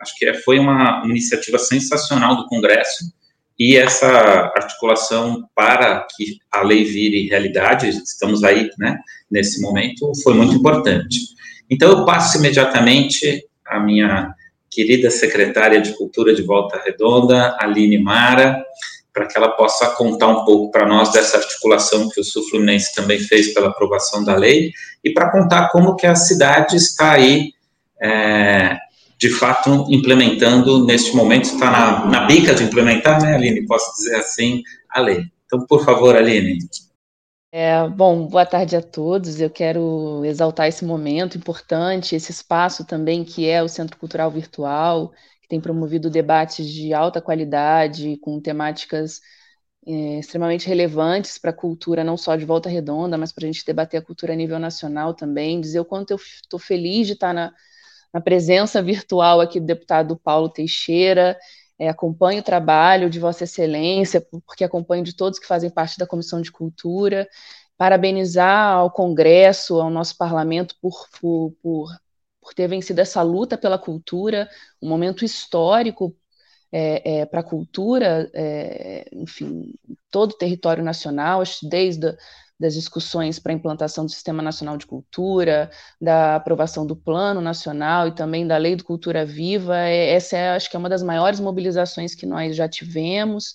acho 0.00 0.14
que 0.16 0.32
foi 0.34 0.58
uma 0.58 1.02
iniciativa 1.04 1.58
sensacional 1.58 2.36
do 2.36 2.46
Congresso 2.46 3.12
e 3.58 3.76
essa 3.76 4.08
articulação 4.56 5.48
para 5.54 6.06
que 6.16 6.38
a 6.50 6.62
lei 6.62 6.84
vire 6.84 7.28
realidade, 7.28 7.88
estamos 7.88 8.42
aí, 8.42 8.68
né? 8.78 8.98
Nesse 9.30 9.60
momento, 9.60 10.10
foi 10.22 10.34
muito 10.34 10.54
importante. 10.54 11.20
Então, 11.70 11.90
eu 11.90 12.04
passo 12.04 12.38
imediatamente 12.38 13.46
a 13.66 13.78
minha 13.78 14.34
querida 14.70 15.08
secretária 15.10 15.80
de 15.80 15.96
Cultura 15.96 16.34
de 16.34 16.42
Volta 16.42 16.82
Redonda, 16.84 17.56
Aline 17.60 17.98
Mara, 17.98 18.64
para 19.12 19.26
que 19.26 19.38
ela 19.38 19.50
possa 19.50 19.90
contar 19.90 20.26
um 20.26 20.44
pouco 20.44 20.72
para 20.72 20.86
nós 20.86 21.12
dessa 21.12 21.36
articulação 21.36 22.10
que 22.10 22.20
o 22.20 22.24
Sul 22.24 22.42
Fluminense 22.50 22.92
também 22.92 23.20
fez 23.20 23.54
pela 23.54 23.68
aprovação 23.68 24.24
da 24.24 24.34
lei 24.34 24.72
e 25.04 25.12
para 25.12 25.30
contar 25.30 25.68
como 25.68 25.94
que 25.94 26.06
a 26.06 26.16
cidade 26.16 26.76
está 26.76 27.12
aí, 27.12 27.52
é, 28.02 28.76
de 29.24 29.30
fato, 29.30 29.86
implementando 29.88 30.84
neste 30.84 31.16
momento, 31.16 31.44
está 31.44 31.70
na, 31.70 32.04
na 32.04 32.26
bica 32.26 32.54
de 32.54 32.62
implementar, 32.62 33.22
né, 33.22 33.34
Aline, 33.34 33.66
posso 33.66 33.94
dizer 33.96 34.16
assim, 34.16 34.62
a 34.90 35.00
lei. 35.00 35.24
Então, 35.46 35.64
por 35.66 35.82
favor, 35.82 36.14
Aline. 36.14 36.58
É, 37.50 37.88
bom, 37.88 38.26
boa 38.26 38.44
tarde 38.44 38.76
a 38.76 38.82
todos. 38.82 39.40
Eu 39.40 39.48
quero 39.48 40.22
exaltar 40.26 40.68
esse 40.68 40.84
momento 40.84 41.38
importante, 41.38 42.14
esse 42.14 42.32
espaço 42.32 42.84
também 42.84 43.24
que 43.24 43.48
é 43.48 43.62
o 43.62 43.68
Centro 43.68 43.96
Cultural 43.96 44.30
Virtual, 44.30 45.10
que 45.40 45.48
tem 45.48 45.58
promovido 45.58 46.10
debates 46.10 46.68
de 46.68 46.92
alta 46.92 47.18
qualidade, 47.18 48.18
com 48.18 48.38
temáticas 48.38 49.22
é, 49.86 50.18
extremamente 50.18 50.68
relevantes 50.68 51.38
para 51.38 51.48
a 51.48 51.54
cultura, 51.54 52.04
não 52.04 52.18
só 52.18 52.36
de 52.36 52.44
Volta 52.44 52.68
Redonda, 52.68 53.16
mas 53.16 53.32
para 53.32 53.44
a 53.44 53.46
gente 53.46 53.64
debater 53.64 53.98
a 53.98 54.04
cultura 54.04 54.34
a 54.34 54.36
nível 54.36 54.58
nacional 54.58 55.14
também. 55.14 55.62
Dizer 55.62 55.80
o 55.80 55.84
quanto 55.86 56.10
eu 56.10 56.18
estou 56.18 56.60
feliz 56.60 57.06
de 57.06 57.14
estar 57.14 57.32
na, 57.32 57.54
na 58.14 58.20
presença 58.20 58.80
virtual 58.80 59.40
aqui 59.40 59.58
do 59.58 59.66
deputado 59.66 60.16
Paulo 60.16 60.48
Teixeira 60.48 61.36
é, 61.76 61.88
acompanho 61.88 62.40
o 62.40 62.44
trabalho 62.44 63.10
de 63.10 63.18
Vossa 63.18 63.42
Excelência, 63.42 64.24
porque 64.46 64.62
acompanho 64.62 65.02
de 65.02 65.14
todos 65.16 65.40
que 65.40 65.46
fazem 65.46 65.68
parte 65.68 65.98
da 65.98 66.06
Comissão 66.06 66.40
de 66.40 66.52
Cultura, 66.52 67.28
parabenizar 67.76 68.74
ao 68.74 68.90
Congresso, 68.90 69.80
ao 69.80 69.90
nosso 69.90 70.16
parlamento, 70.16 70.76
por, 70.80 71.08
por, 71.20 71.52
por, 71.60 71.88
por 72.40 72.54
ter 72.54 72.68
vencido 72.68 73.00
essa 73.00 73.22
luta 73.22 73.58
pela 73.58 73.76
cultura, 73.76 74.48
um 74.80 74.88
momento 74.88 75.24
histórico 75.24 76.16
é, 76.70 77.20
é, 77.20 77.26
para 77.26 77.40
a 77.40 77.44
cultura, 77.44 78.30
é, 78.32 79.08
enfim, 79.12 79.74
todo 80.10 80.32
o 80.32 80.38
território 80.38 80.84
nacional, 80.84 81.42
desde 81.62 82.16
das 82.58 82.74
discussões 82.74 83.38
para 83.38 83.52
a 83.52 83.54
implantação 83.54 84.04
do 84.04 84.10
Sistema 84.10 84.42
Nacional 84.42 84.76
de 84.76 84.86
Cultura, 84.86 85.70
da 86.00 86.36
aprovação 86.36 86.86
do 86.86 86.96
Plano 86.96 87.40
Nacional 87.40 88.08
e 88.08 88.14
também 88.14 88.46
da 88.46 88.56
Lei 88.56 88.76
do 88.76 88.84
Cultura 88.84 89.24
Viva. 89.26 89.76
É, 89.78 90.10
essa 90.12 90.36
é, 90.36 90.50
acho 90.50 90.70
que 90.70 90.76
é 90.76 90.78
uma 90.78 90.88
das 90.88 91.02
maiores 91.02 91.40
mobilizações 91.40 92.14
que 92.14 92.26
nós 92.26 92.56
já 92.56 92.68
tivemos. 92.68 93.54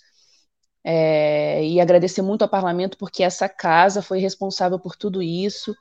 É, 0.83 1.65
e 1.65 1.79
agradecer 1.81 2.21
muito 2.21 2.41
ao 2.41 2.49
parlamento, 2.49 2.97
porque 2.97 3.23
essa 3.23 3.49
casa 3.49 4.01
foi 4.01 4.19
responsável 4.19 4.79
por 4.79 4.95
tudo 4.95 5.21
isso. 5.21 5.75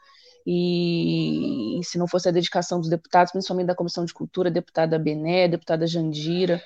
E, 0.46 1.78
e, 1.80 1.84
se 1.84 1.98
não 1.98 2.08
fosse 2.08 2.28
a 2.28 2.32
dedicação 2.32 2.80
dos 2.80 2.88
deputados, 2.88 3.32
principalmente 3.32 3.66
da 3.66 3.74
Comissão 3.74 4.04
de 4.04 4.14
Cultura, 4.14 4.50
deputada 4.50 4.98
Bené, 4.98 5.46
deputada 5.48 5.86
Jandira, 5.86 6.62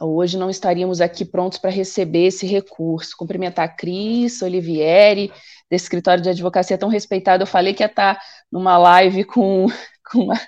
Hoje 0.00 0.38
não 0.38 0.48
estaríamos 0.48 1.00
aqui 1.00 1.24
prontos 1.24 1.58
para 1.58 1.70
receber 1.70 2.26
esse 2.26 2.46
recurso. 2.46 3.16
Cumprimentar 3.16 3.66
a 3.66 3.68
Cris, 3.68 4.40
Olivieri, 4.40 5.30
desse 5.70 5.84
escritório 5.84 6.22
de 6.22 6.30
advocacia 6.30 6.78
tão 6.78 6.88
respeitado. 6.88 7.42
Eu 7.42 7.46
falei 7.46 7.74
que 7.74 7.82
ia 7.82 7.86
estar 7.86 8.18
numa 8.50 8.78
live 8.78 9.24
com, 9.24 9.66
com, 10.10 10.32
a, 10.32 10.40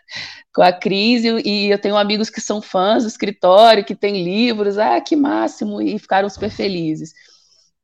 com 0.55 0.63
a 0.63 0.73
Cris, 0.73 1.25
e 1.25 1.69
eu 1.71 1.79
tenho 1.79 1.97
amigos 1.97 2.31
que 2.31 2.41
são 2.41 2.63
fãs 2.63 3.03
do 3.03 3.09
escritório, 3.09 3.85
que 3.85 3.95
têm 3.95 4.25
livros, 4.25 4.79
ah, 4.79 5.01
que 5.01 5.15
máximo, 5.15 5.81
e 5.83 5.99
ficaram 5.99 6.29
super 6.31 6.51
felizes. 6.51 7.13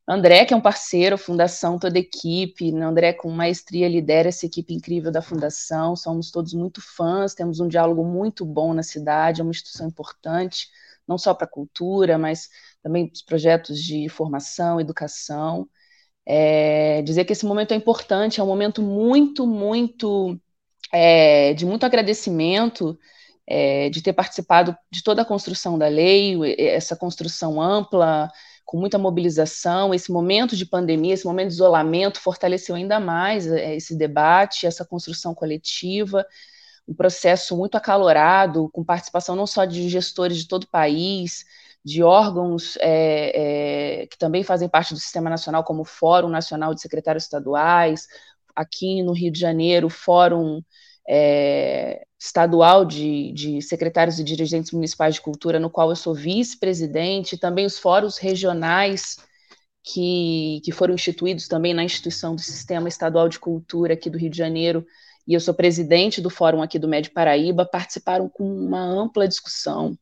André, 0.09 0.45
que 0.45 0.53
é 0.53 0.57
um 0.57 0.61
parceiro, 0.61 1.17
fundação, 1.17 1.79
toda 1.79 1.97
a 1.97 2.01
equipe, 2.01 2.75
André 2.75 3.13
com 3.13 3.31
maestria 3.31 3.89
lidera 3.89 4.29
essa 4.29 4.45
equipe 4.45 4.75
incrível 4.75 5.13
da 5.13 5.23
fundação, 5.23 5.95
somos 5.95 6.33
todos 6.33 6.53
muito 6.53 6.81
fãs, 6.81 7.33
temos 7.33 7.61
um 7.61 7.69
diálogo 7.69 8.03
muito 8.05 8.45
bom 8.45 8.75
na 8.75 8.83
cidade, 8.83 9.41
é 9.41 9.45
uma 9.45 9.53
instituição 9.53 9.87
importante, 9.87 10.67
não 11.11 11.19
só 11.19 11.35
para 11.35 11.45
a 11.45 11.51
cultura, 11.51 12.17
mas 12.17 12.49
também 12.83 13.07
para 13.09 13.15
os 13.15 13.23
projetos 13.23 13.81
de 13.83 14.09
formação, 14.09 14.81
educação. 14.81 15.69
É, 16.25 17.03
dizer 17.03 17.25
que 17.25 17.33
esse 17.33 17.45
momento 17.45 17.73
é 17.73 17.75
importante, 17.77 18.41
é 18.41 18.45
um 18.45 18.47
momento 18.47 18.81
muito, 18.81 19.47
muito 19.47 20.41
é, 20.93 21.53
de 21.55 21.67
muito 21.67 21.85
agradecimento 21.85 22.97
é, 23.47 23.91
de 23.91 24.01
ter 24.01 24.13
participado 24.13 24.77
de 24.91 25.03
toda 25.03 25.23
a 25.23 25.25
construção 25.25 25.77
da 25.77 25.89
lei, 25.89 26.37
essa 26.57 26.95
construção 26.95 27.61
ampla, 27.61 28.31
com 28.65 28.79
muita 28.79 28.97
mobilização. 28.97 29.93
Esse 29.93 30.13
momento 30.13 30.55
de 30.55 30.65
pandemia, 30.65 31.15
esse 31.15 31.27
momento 31.27 31.49
de 31.49 31.55
isolamento, 31.55 32.21
fortaleceu 32.21 32.77
ainda 32.77 33.01
mais 33.01 33.49
é, 33.49 33.75
esse 33.75 33.97
debate, 33.97 34.67
essa 34.67 34.85
construção 34.85 35.35
coletiva 35.35 36.25
um 36.89 36.95
processo 36.95 37.57
muito 37.57 37.77
acalorado, 37.77 38.69
com 38.73 38.85
participação 38.85 39.37
não 39.37 39.47
só 39.47 39.65
de 39.65 39.89
gestores 39.89 40.39
de 40.39 40.49
todo 40.49 40.65
o 40.65 40.71
país, 40.71 41.45
de 41.85 42.03
órgãos 42.03 42.77
é, 42.81 44.03
é, 44.03 44.07
que 44.07 44.19
também 44.19 44.43
fazem 44.43 44.69
parte 44.69 44.93
do 44.93 45.01
Sistema 45.01 45.31
Nacional, 45.31 45.65
como 45.65 45.83
o 45.83 45.85
Fórum 45.85 46.29
Nacional 46.29 46.75
de 46.75 46.81
Secretários 46.83 47.25
Estaduais, 47.25 48.07
aqui 48.55 49.03
no 49.03 49.13
Rio 49.13 49.33
de 49.33 49.39
Janeiro, 49.39 49.87
o 49.87 49.91
Fórum 49.91 50.61
é, 51.09 52.05
Estadual 52.19 52.85
de, 52.85 53.33
de, 53.33 53.63
Secretários 53.63 54.19
e 54.19 54.25
Dirigentes 54.25 54.73
Municipais 54.73 55.15
de 55.15 55.21
Cultura, 55.23 55.59
no 55.59 55.71
qual 55.71 55.91
eu 55.91 55.97
sou 55.97 56.15
vice-presidente, 56.15 57.39
também 57.39 57.65
os 57.65 57.79
fóruns 57.79 58.19
regionais 58.19 59.17
que, 59.83 60.61
que 60.65 60.73
foram 60.73 60.95
instituídos 60.95 61.49
também 61.49 61.73
na 61.73 61.83
instituição 61.83 62.35
do 62.35 62.41
Sistema 62.41 62.89
Estadual 62.89 63.29
de 63.29 63.39
Cultura 63.39 63.95
aqui 63.95 64.11
do 64.11 64.19
Rio 64.19 64.31
de 64.31 64.37
Janeiro, 64.37 64.87
e 65.31 65.35
eu 65.35 65.39
sou 65.39 65.55
presidente 65.55 66.21
do 66.21 66.29
fórum 66.29 66.61
aqui 66.61 66.77
do 66.77 66.89
Médio 66.89 67.13
Paraíba, 67.13 67.65
participaram 67.65 68.29
com 68.29 68.43
uma 68.43 68.81
ampla 68.81 69.29
discussão. 69.29 69.97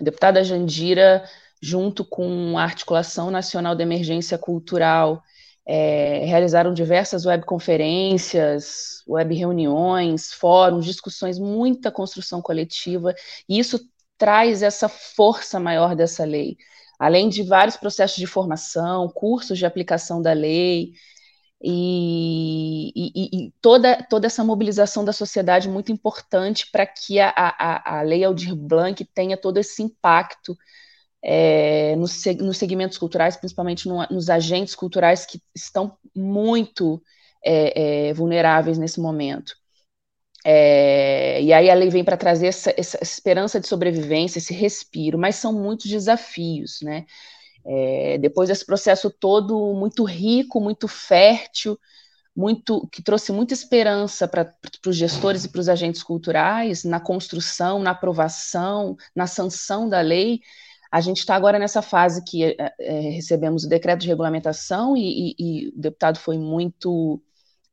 A 0.00 0.02
deputada 0.02 0.42
Jandira, 0.42 1.22
junto 1.62 2.04
com 2.04 2.58
a 2.58 2.64
Articulação 2.64 3.30
Nacional 3.30 3.76
de 3.76 3.82
Emergência 3.84 4.36
Cultural, 4.36 5.22
é, 5.64 6.24
realizaram 6.24 6.74
diversas 6.74 7.24
webconferências, 7.24 9.04
web 9.06 9.32
reuniões, 9.32 10.32
fóruns, 10.32 10.84
discussões, 10.84 11.38
muita 11.38 11.92
construção 11.92 12.42
coletiva, 12.42 13.14
e 13.48 13.60
isso 13.60 13.78
traz 14.18 14.64
essa 14.64 14.88
força 14.88 15.60
maior 15.60 15.94
dessa 15.94 16.24
lei. 16.24 16.56
Além 16.98 17.28
de 17.28 17.44
vários 17.44 17.76
processos 17.76 18.16
de 18.16 18.26
formação, 18.26 19.08
cursos 19.08 19.56
de 19.58 19.64
aplicação 19.64 20.20
da 20.20 20.32
lei, 20.32 20.90
e, 21.64 22.92
e, 22.96 23.46
e, 23.46 23.52
toda, 23.60 24.02
toda 24.10 24.26
essa 24.26 24.42
mobilização 24.42 25.04
da 25.04 25.12
sociedade 25.12 25.68
muito 25.68 25.92
importante 25.92 26.68
para 26.72 26.84
que 26.84 27.20
a, 27.20 27.32
a, 27.36 27.98
a 27.98 28.02
Lei 28.02 28.24
Aldir 28.24 28.56
Blanc 28.56 29.04
tenha 29.14 29.36
todo 29.36 29.58
esse 29.58 29.82
impacto 29.82 30.58
é, 31.22 31.94
nos, 31.96 32.24
nos 32.40 32.58
segmentos 32.58 32.98
culturais, 32.98 33.36
principalmente 33.36 33.88
no, 33.88 34.04
nos 34.10 34.28
agentes 34.28 34.74
culturais 34.74 35.24
que 35.24 35.40
estão 35.54 35.96
muito 36.14 37.00
é, 37.44 38.08
é, 38.08 38.12
vulneráveis 38.12 38.76
nesse 38.76 39.00
momento. 39.00 39.54
É, 40.44 41.40
e 41.40 41.52
aí 41.52 41.70
a 41.70 41.74
lei 41.74 41.88
vem 41.88 42.02
para 42.02 42.16
trazer 42.16 42.48
essa, 42.48 42.74
essa 42.76 42.98
esperança 43.00 43.60
de 43.60 43.68
sobrevivência, 43.68 44.38
esse 44.38 44.52
respiro, 44.52 45.16
mas 45.16 45.36
são 45.36 45.52
muitos 45.52 45.88
desafios, 45.88 46.80
né? 46.82 47.06
É, 47.64 48.18
depois 48.18 48.48
desse 48.48 48.66
processo 48.66 49.10
todo 49.10 49.74
muito 49.74 50.04
rico, 50.04 50.60
muito 50.60 50.88
fértil, 50.88 51.78
muito 52.34 52.88
que 52.88 53.02
trouxe 53.02 53.30
muita 53.30 53.54
esperança 53.54 54.26
para 54.26 54.54
os 54.86 54.96
gestores 54.96 55.44
e 55.44 55.48
para 55.48 55.60
os 55.60 55.68
agentes 55.68 56.02
culturais 56.02 56.82
na 56.82 56.98
construção, 56.98 57.78
na 57.78 57.90
aprovação, 57.90 58.96
na 59.14 59.26
sanção 59.26 59.88
da 59.88 60.00
lei. 60.00 60.40
A 60.90 61.00
gente 61.00 61.18
está 61.18 61.34
agora 61.34 61.58
nessa 61.58 61.82
fase 61.82 62.24
que 62.24 62.44
é, 62.44 62.74
é, 62.78 63.00
recebemos 63.10 63.64
o 63.64 63.68
decreto 63.68 64.00
de 64.00 64.08
regulamentação 64.08 64.96
e, 64.96 65.30
e, 65.30 65.34
e 65.38 65.68
o 65.68 65.80
deputado 65.80 66.18
foi 66.18 66.38
muito 66.38 67.22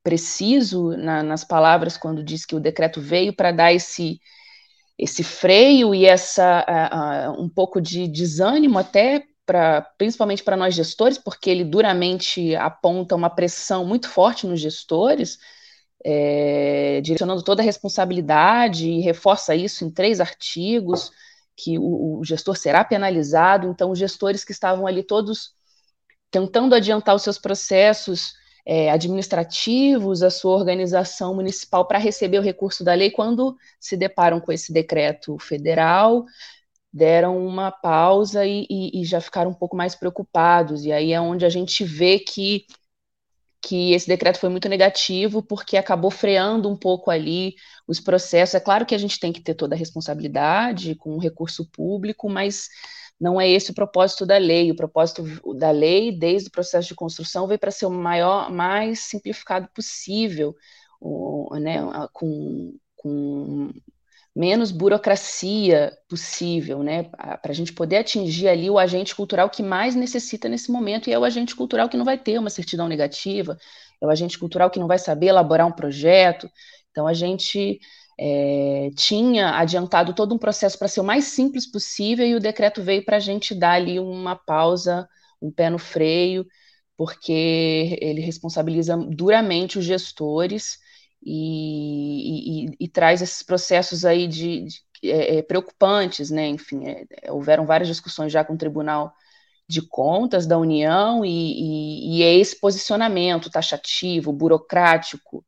preciso 0.03 0.91
na, 0.97 1.21
nas 1.23 1.43
palavras 1.43 1.97
quando 1.97 2.23
disse 2.23 2.47
que 2.47 2.55
o 2.55 2.59
decreto 2.59 3.01
veio 3.01 3.33
para 3.33 3.51
dar 3.51 3.73
esse 3.73 4.19
esse 4.97 5.23
freio 5.23 5.95
e 5.95 6.05
essa 6.05 6.65
um 7.37 7.47
pouco 7.47 7.79
de 7.79 8.05
desânimo 8.05 8.77
até 8.77 9.23
pra, 9.49 9.81
principalmente 9.97 10.43
para 10.43 10.55
nós 10.55 10.75
gestores, 10.75 11.17
porque 11.17 11.49
ele 11.49 11.63
duramente 11.63 12.55
aponta 12.55 13.15
uma 13.15 13.31
pressão 13.31 13.83
muito 13.83 14.07
forte 14.07 14.45
nos 14.45 14.59
gestores, 14.59 15.39
é, 16.05 17.01
direcionando 17.01 17.41
toda 17.41 17.63
a 17.63 17.65
responsabilidade 17.65 18.87
e 18.87 19.01
reforça 19.01 19.55
isso 19.55 19.83
em 19.83 19.89
três 19.89 20.19
artigos, 20.21 21.09
que 21.57 21.79
o, 21.79 22.19
o 22.19 22.23
gestor 22.23 22.55
será 22.55 22.83
penalizado. 22.83 23.67
Então, 23.67 23.89
os 23.89 23.97
gestores 23.97 24.45
que 24.45 24.51
estavam 24.51 24.85
ali 24.85 25.01
todos 25.01 25.55
tentando 26.29 26.75
adiantar 26.75 27.15
os 27.15 27.23
seus 27.23 27.39
processos 27.39 28.33
é, 28.63 28.91
administrativos, 28.91 30.21
a 30.21 30.29
sua 30.29 30.55
organização 30.55 31.33
municipal 31.33 31.87
para 31.87 31.97
receber 31.97 32.37
o 32.37 32.43
recurso 32.43 32.83
da 32.83 32.93
lei, 32.93 33.09
quando 33.09 33.57
se 33.79 33.97
deparam 33.97 34.39
com 34.39 34.51
esse 34.51 34.71
decreto 34.71 35.39
federal, 35.39 36.23
deram 36.91 37.45
uma 37.45 37.71
pausa 37.71 38.45
e, 38.45 38.65
e, 38.69 39.01
e, 39.01 39.05
já 39.05 39.21
ficaram 39.21 39.51
um 39.51 39.53
pouco 39.53 39.75
mais 39.75 39.95
preocupados. 39.95 40.85
E 40.85 40.91
aí 40.91 41.13
é 41.13 41.21
onde 41.21 41.45
a 41.45 41.49
gente 41.49 41.83
vê 41.83 42.19
que, 42.19 42.65
que 43.61 43.93
esse 43.93 44.07
decreto 44.07 44.39
foi 44.39 44.49
muito 44.49 44.67
negativo, 44.67 45.43
porque 45.43 45.77
acabou 45.77 46.11
freando 46.11 46.69
um 46.69 46.75
pouco 46.75 47.11
ali 47.11 47.55
os 47.87 47.99
processos. 47.99 48.55
É 48.55 48.59
claro 48.59 48.85
que 48.85 48.95
a 48.95 48.97
gente 48.97 49.19
tem 49.19 49.31
que 49.31 49.41
ter 49.41 49.53
toda 49.53 49.75
a 49.75 49.77
responsabilidade 49.77 50.95
com 50.95 51.15
o 51.15 51.19
recurso 51.19 51.69
público, 51.71 52.29
mas 52.29 52.67
não 53.19 53.39
é 53.39 53.47
esse 53.49 53.71
o 53.71 53.75
propósito 53.75 54.25
da 54.25 54.37
lei. 54.37 54.71
O 54.71 54.75
propósito 54.75 55.23
da 55.55 55.71
lei, 55.71 56.11
desde 56.11 56.49
o 56.49 56.51
processo 56.51 56.87
de 56.87 56.95
construção, 56.95 57.47
veio 57.47 57.59
para 57.59 57.71
ser 57.71 57.85
o 57.85 57.91
maior, 57.91 58.51
mais 58.51 59.01
simplificado 59.01 59.67
possível, 59.75 60.55
o, 60.99 61.55
né, 61.57 61.79
com, 62.13 62.75
com 62.95 63.71
menos 64.35 64.71
burocracia 64.71 65.91
possível, 66.07 66.83
né, 66.83 67.03
para 67.03 67.51
a 67.51 67.53
gente 67.53 67.73
poder 67.73 67.97
atingir 67.97 68.47
ali 68.47 68.69
o 68.69 68.77
agente 68.77 69.15
cultural 69.15 69.49
que 69.49 69.63
mais 69.63 69.95
necessita 69.95 70.47
nesse 70.47 70.71
momento, 70.71 71.09
e 71.09 71.13
é 71.13 71.19
o 71.19 71.25
agente 71.25 71.55
cultural 71.55 71.89
que 71.89 71.97
não 71.97 72.05
vai 72.05 72.17
ter 72.17 72.39
uma 72.39 72.49
certidão 72.49 72.87
negativa, 72.87 73.57
é 74.01 74.05
o 74.05 74.09
agente 74.09 74.37
cultural 74.37 74.69
que 74.69 74.79
não 74.79 74.87
vai 74.87 74.97
saber 74.97 75.27
elaborar 75.27 75.67
um 75.67 75.71
projeto. 75.71 76.49
Então, 76.91 77.05
a 77.05 77.13
gente 77.13 77.79
é, 78.19 78.89
tinha 78.95 79.57
adiantado 79.57 80.13
todo 80.13 80.33
um 80.33 80.37
processo 80.37 80.77
para 80.77 80.87
ser 80.87 81.01
o 81.01 81.03
mais 81.03 81.25
simples 81.25 81.69
possível 81.69 82.25
e 82.25 82.35
o 82.35 82.39
decreto 82.39 82.81
veio 82.81 83.03
para 83.03 83.17
a 83.17 83.19
gente 83.19 83.53
dar 83.53 83.73
ali 83.73 83.99
uma 83.99 84.35
pausa, 84.35 85.07
um 85.41 85.51
pé 85.51 85.69
no 85.69 85.79
freio, 85.79 86.45
porque 86.97 87.97
ele 88.01 88.21
responsabiliza 88.21 88.97
duramente 88.97 89.79
os 89.79 89.85
gestores 89.85 90.77
e, 91.23 92.65
e, 92.65 92.75
e 92.79 92.87
traz 92.87 93.21
esses 93.21 93.43
processos 93.43 94.05
aí 94.05 94.27
de, 94.27 94.63
de 94.65 94.83
é, 95.03 95.37
é 95.37 95.41
preocupantes, 95.41 96.29
né? 96.29 96.47
Enfim, 96.47 96.87
é, 96.87 97.05
é, 97.23 97.31
houveram 97.31 97.65
várias 97.65 97.87
discussões 97.87 98.31
já 98.31 98.43
com 98.43 98.53
o 98.53 98.57
Tribunal 98.57 99.13
de 99.67 99.81
Contas 99.81 100.47
da 100.47 100.57
União 100.57 101.23
e, 101.25 102.19
e 102.19 102.23
é 102.23 102.35
esse 102.35 102.59
posicionamento 102.59 103.49
taxativo, 103.49 104.33
burocrático, 104.33 105.45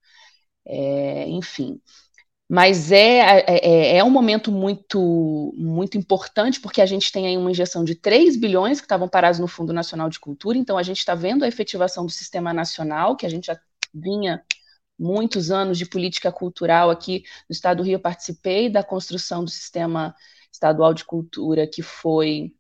é, 0.66 1.28
enfim 1.30 1.82
mas 2.54 2.92
é, 2.92 3.46
é, 3.48 3.96
é, 3.96 4.04
um 4.04 4.10
momento 4.10 4.52
muito, 4.52 5.54
muito 5.56 5.98
importante, 5.98 6.60
porque 6.60 6.82
a 6.82 6.86
gente 6.86 7.10
tem 7.10 7.26
aí 7.26 7.38
uma 7.38 7.50
injeção 7.50 7.82
de 7.82 7.96
3 7.96 8.36
bilhões 8.36 8.82
que 8.82 8.86
estavam 8.86 9.08
parados 9.08 9.40
no 9.40 9.48
Fundo 9.48 9.72
Nacional 9.72 10.10
de 10.10 10.20
Cultura, 10.20 10.58
então 10.58 10.78
a 10.78 10.84
gente 10.84 10.98
está 10.98 11.16
vendo 11.16 11.46
a 11.46 11.48
efetivação 11.48 12.06
do 12.06 12.12
sistema 12.12 12.54
nacional, 12.54 13.16
que 13.16 13.26
a 13.26 13.30
gente 13.30 13.46
já 13.46 13.58
vinha 13.94 14.44
muitos 15.02 15.50
anos 15.50 15.78
de 15.78 15.86
política 15.86 16.32
cultural 16.32 16.90
aqui 16.92 17.24
no 17.50 17.54
Estado 17.54 17.78
do 17.78 17.84
Rio, 17.84 18.00
participei 18.00 18.70
da 18.70 18.84
construção 18.84 19.44
do 19.44 19.50
sistema 19.50 20.16
estadual 20.52 20.94
de 20.94 21.04
cultura, 21.04 21.68
que 21.68 21.82
foi 21.82 22.54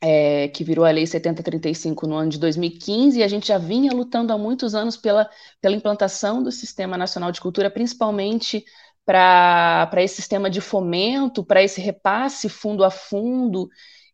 é, 0.00 0.48
que 0.48 0.62
virou 0.62 0.84
a 0.84 0.90
Lei 0.90 1.06
7035 1.06 2.06
no 2.06 2.16
ano 2.16 2.30
de 2.30 2.38
2015, 2.38 3.18
e 3.18 3.22
a 3.22 3.28
gente 3.28 3.48
já 3.48 3.56
vinha 3.56 3.92
lutando 3.92 4.32
há 4.32 4.38
muitos 4.38 4.74
anos 4.74 4.96
pela, 4.96 5.30
pela 5.62 5.74
implantação 5.74 6.42
do 6.42 6.52
Sistema 6.52 6.98
Nacional 6.98 7.32
de 7.32 7.40
Cultura, 7.40 7.70
principalmente 7.70 8.64
para 9.06 9.90
esse 9.98 10.16
sistema 10.16 10.50
de 10.50 10.60
fomento, 10.60 11.44
para 11.44 11.62
esse 11.62 11.80
repasse 11.80 12.48
fundo 12.48 12.84
a 12.84 12.90
fundo. 12.90 13.68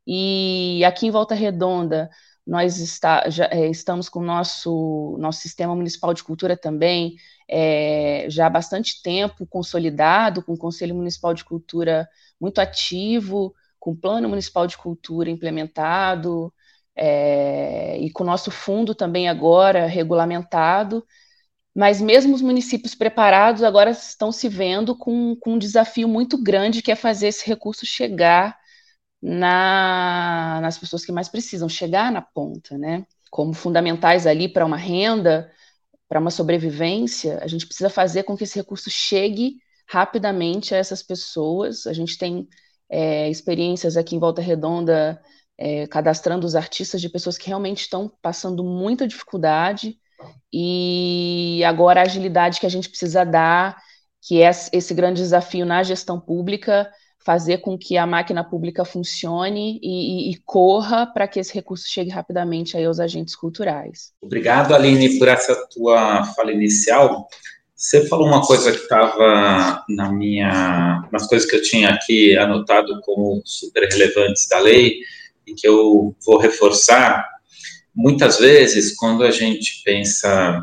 E 0.06 0.84
aqui 0.84 1.06
em 1.06 1.10
Volta 1.10 1.34
Redonda, 1.34 2.10
nós 2.50 2.78
está, 2.78 3.30
já, 3.30 3.44
é, 3.44 3.68
estamos 3.68 4.08
com 4.08 4.18
o 4.18 4.24
nosso, 4.24 5.16
nosso 5.20 5.40
sistema 5.40 5.72
municipal 5.72 6.12
de 6.12 6.24
cultura 6.24 6.56
também 6.56 7.14
é, 7.48 8.26
já 8.28 8.46
há 8.46 8.50
bastante 8.50 9.00
tempo 9.04 9.46
consolidado, 9.46 10.42
com 10.42 10.54
o 10.54 10.58
Conselho 10.58 10.96
Municipal 10.96 11.32
de 11.32 11.44
Cultura 11.44 12.08
muito 12.40 12.60
ativo, 12.60 13.54
com 13.78 13.92
o 13.92 13.96
Plano 13.96 14.28
Municipal 14.28 14.66
de 14.66 14.76
Cultura 14.76 15.30
implementado, 15.30 16.52
é, 16.96 17.96
e 18.00 18.10
com 18.10 18.24
o 18.24 18.26
nosso 18.26 18.50
fundo 18.50 18.96
também 18.96 19.28
agora 19.28 19.86
regulamentado. 19.86 21.06
Mas 21.72 22.00
mesmo 22.00 22.34
os 22.34 22.42
municípios 22.42 22.96
preparados 22.96 23.62
agora 23.62 23.90
estão 23.90 24.32
se 24.32 24.48
vendo 24.48 24.96
com, 24.96 25.36
com 25.36 25.52
um 25.54 25.58
desafio 25.58 26.08
muito 26.08 26.36
grande 26.36 26.82
que 26.82 26.90
é 26.90 26.96
fazer 26.96 27.28
esse 27.28 27.46
recurso 27.46 27.86
chegar 27.86 28.58
na, 29.22 30.60
nas 30.62 30.78
pessoas 30.78 31.04
que 31.04 31.12
mais 31.12 31.28
precisam, 31.28 31.68
chegar 31.68 32.10
na 32.10 32.22
ponta, 32.22 32.78
né? 32.78 33.06
Como 33.30 33.52
fundamentais 33.52 34.26
ali 34.26 34.48
para 34.48 34.64
uma 34.64 34.76
renda, 34.76 35.50
para 36.08 36.20
uma 36.20 36.30
sobrevivência, 36.30 37.38
a 37.42 37.46
gente 37.46 37.66
precisa 37.66 37.90
fazer 37.90 38.24
com 38.24 38.36
que 38.36 38.44
esse 38.44 38.58
recurso 38.58 38.90
chegue 38.90 39.58
rapidamente 39.88 40.74
a 40.74 40.78
essas 40.78 41.02
pessoas. 41.02 41.86
A 41.86 41.92
gente 41.92 42.18
tem 42.18 42.48
é, 42.88 43.28
experiências 43.30 43.96
aqui 43.96 44.16
em 44.16 44.18
Volta 44.18 44.42
Redonda 44.42 45.20
é, 45.60 45.86
cadastrando 45.86 46.46
os 46.46 46.56
artistas 46.56 47.00
de 47.00 47.08
pessoas 47.08 47.36
que 47.36 47.46
realmente 47.46 47.82
estão 47.82 48.10
passando 48.22 48.64
muita 48.64 49.06
dificuldade 49.06 49.98
e 50.52 51.62
agora 51.64 52.00
a 52.00 52.04
agilidade 52.04 52.58
que 52.58 52.66
a 52.66 52.70
gente 52.70 52.88
precisa 52.88 53.24
dar, 53.24 53.80
que 54.22 54.42
é 54.42 54.50
esse 54.72 54.94
grande 54.94 55.20
desafio 55.20 55.66
na 55.66 55.82
gestão 55.82 56.18
pública, 56.18 56.90
fazer 57.24 57.58
com 57.58 57.76
que 57.76 57.96
a 57.96 58.06
máquina 58.06 58.42
pública 58.42 58.84
funcione 58.84 59.78
e, 59.82 60.30
e, 60.30 60.32
e 60.32 60.36
corra 60.44 61.06
para 61.06 61.28
que 61.28 61.38
esse 61.38 61.52
recurso 61.52 61.84
chegue 61.86 62.10
rapidamente 62.10 62.76
aí 62.76 62.84
aos 62.84 62.98
agentes 62.98 63.36
culturais. 63.36 64.12
Obrigado, 64.20 64.74
Aline, 64.74 65.18
por 65.18 65.28
essa 65.28 65.54
tua 65.68 66.24
fala 66.34 66.50
inicial. 66.50 67.28
Você 67.74 68.06
falou 68.08 68.26
uma 68.26 68.44
coisa 68.44 68.72
que 68.72 68.78
estava 68.78 69.84
na 69.88 70.12
minha, 70.12 71.08
nas 71.12 71.26
coisas 71.26 71.48
que 71.48 71.56
eu 71.56 71.62
tinha 71.62 71.90
aqui 71.90 72.36
anotado 72.36 73.00
como 73.02 73.42
super 73.44 73.88
relevantes 73.88 74.48
da 74.48 74.58
lei 74.58 74.98
e 75.46 75.54
que 75.54 75.66
eu 75.66 76.14
vou 76.24 76.38
reforçar, 76.38 77.26
muitas 77.94 78.38
vezes, 78.38 78.94
quando 78.96 79.24
a 79.24 79.30
gente 79.30 79.82
pensa 79.84 80.62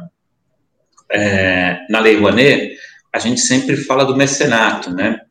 é, 1.11 1.79
na 1.89 1.99
Lei 1.99 2.17
Rouanet, 2.17 2.77
a 3.13 3.19
gente 3.19 3.41
sempre 3.41 3.77
fala 3.77 4.05
do 4.05 4.15
mecenato, 4.15 4.91
né? 4.91 5.21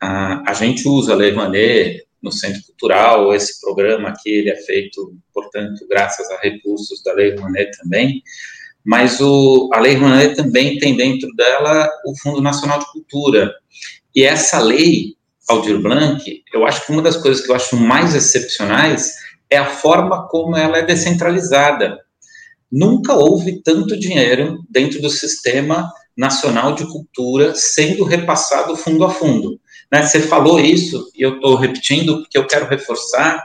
A, 0.00 0.50
a 0.50 0.54
gente 0.54 0.88
usa 0.88 1.14
Lei 1.14 1.32
Rouanet 1.32 2.04
no 2.22 2.32
Centro 2.32 2.62
Cultural, 2.66 3.34
esse 3.34 3.60
programa 3.60 4.10
aqui, 4.10 4.30
ele 4.30 4.50
é 4.50 4.56
feito, 4.56 5.14
portanto, 5.32 5.86
graças 5.88 6.30
a 6.30 6.38
recursos 6.38 7.02
da 7.02 7.12
Lei 7.12 7.34
Rouanet 7.34 7.70
também, 7.82 8.22
mas 8.84 9.20
o, 9.20 9.70
a 9.72 9.80
Lei 9.80 9.94
Rouanet 9.94 10.36
também 10.36 10.78
tem 10.78 10.96
dentro 10.96 11.28
dela 11.34 11.88
o 12.04 12.16
Fundo 12.18 12.40
Nacional 12.40 12.78
de 12.78 12.92
Cultura, 12.92 13.52
e 14.14 14.24
essa 14.24 14.60
lei, 14.60 15.14
Aldir 15.48 15.80
Blanc, 15.80 16.22
eu 16.52 16.66
acho 16.66 16.84
que 16.84 16.92
uma 16.92 17.02
das 17.02 17.16
coisas 17.16 17.44
que 17.44 17.50
eu 17.50 17.54
acho 17.54 17.76
mais 17.76 18.14
excepcionais 18.14 19.14
é 19.48 19.56
a 19.56 19.66
forma 19.66 20.28
como 20.28 20.56
ela 20.56 20.78
é 20.78 20.82
descentralizada. 20.82 21.98
Nunca 22.70 23.14
houve 23.14 23.60
tanto 23.62 23.98
dinheiro 23.98 24.64
dentro 24.68 25.00
do 25.00 25.10
sistema 25.10 25.92
nacional 26.16 26.74
de 26.74 26.86
cultura 26.86 27.54
sendo 27.54 28.04
repassado 28.04 28.76
fundo 28.76 29.04
a 29.04 29.10
fundo. 29.10 29.60
Né? 29.90 30.02
Você 30.02 30.20
falou 30.20 30.60
isso 30.60 31.10
e 31.14 31.22
eu 31.22 31.36
estou 31.36 31.56
repetindo 31.56 32.20
porque 32.20 32.38
eu 32.38 32.46
quero 32.46 32.68
reforçar, 32.68 33.44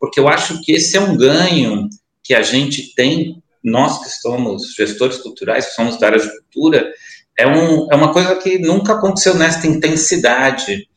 porque 0.00 0.18
eu 0.18 0.28
acho 0.28 0.60
que 0.62 0.72
esse 0.72 0.96
é 0.96 1.00
um 1.00 1.16
ganho 1.16 1.88
que 2.22 2.34
a 2.34 2.42
gente 2.42 2.94
tem, 2.94 3.42
nós 3.62 4.02
que 4.02 4.10
somos 4.10 4.74
gestores 4.74 5.18
culturais, 5.18 5.66
que 5.66 5.74
somos 5.74 5.98
da 5.98 6.06
área 6.06 6.18
de 6.18 6.30
cultura, 6.30 6.92
é, 7.38 7.46
um, 7.46 7.88
é 7.90 7.96
uma 7.96 8.12
coisa 8.12 8.36
que 8.36 8.58
nunca 8.58 8.94
aconteceu 8.94 9.34
nesta 9.34 9.66
intensidade. 9.66 10.88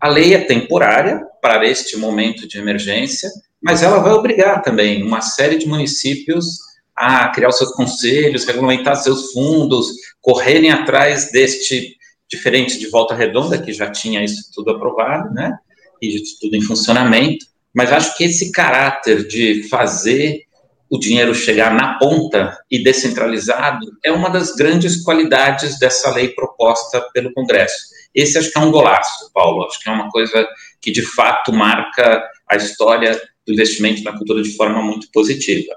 A 0.00 0.08
lei 0.08 0.34
é 0.34 0.44
temporária 0.44 1.20
para 1.40 1.66
este 1.66 1.96
momento 1.96 2.46
de 2.46 2.58
emergência, 2.58 3.30
mas 3.62 3.82
ela 3.82 3.98
vai 3.98 4.12
obrigar 4.12 4.62
também 4.62 5.02
uma 5.02 5.20
série 5.20 5.56
de 5.56 5.66
municípios 5.66 6.58
a 6.94 7.28
criar 7.28 7.48
os 7.48 7.58
seus 7.58 7.72
conselhos, 7.72 8.44
regulamentar 8.44 8.96
seus 8.96 9.32
fundos, 9.32 9.88
correrem 10.20 10.70
atrás 10.70 11.30
deste, 11.30 11.96
diferente 12.30 12.78
de 12.78 12.88
Volta 12.88 13.14
Redonda, 13.14 13.58
que 13.58 13.72
já 13.72 13.90
tinha 13.90 14.24
isso 14.24 14.50
tudo 14.54 14.70
aprovado, 14.70 15.32
né, 15.32 15.56
e 16.02 16.22
tudo 16.40 16.56
em 16.56 16.60
funcionamento, 16.60 17.46
mas 17.74 17.92
acho 17.92 18.16
que 18.16 18.24
esse 18.24 18.52
caráter 18.52 19.26
de 19.26 19.64
fazer 19.68 20.42
o 20.88 20.98
dinheiro 20.98 21.34
chegar 21.34 21.74
na 21.74 21.98
ponta 21.98 22.56
e 22.70 22.82
descentralizado 22.82 23.86
é 24.04 24.12
uma 24.12 24.30
das 24.30 24.54
grandes 24.54 25.02
qualidades 25.02 25.78
dessa 25.78 26.10
lei 26.10 26.28
proposta 26.28 27.04
pelo 27.12 27.32
Congresso. 27.32 27.76
Esse 28.14 28.38
acho 28.38 28.50
que 28.50 28.58
é 28.58 28.62
um 28.62 28.70
golaço, 28.70 29.30
Paulo, 29.32 29.66
acho 29.66 29.80
que 29.80 29.88
é 29.88 29.92
uma 29.92 30.08
coisa 30.10 30.46
que 30.80 30.90
de 30.90 31.02
fato 31.02 31.52
marca 31.52 32.22
a 32.48 32.56
história 32.56 33.20
do 33.46 33.52
investimento 33.52 34.02
na 34.02 34.16
cultura 34.16 34.42
de 34.42 34.56
forma 34.56 34.80
muito 34.82 35.08
positiva. 35.12 35.74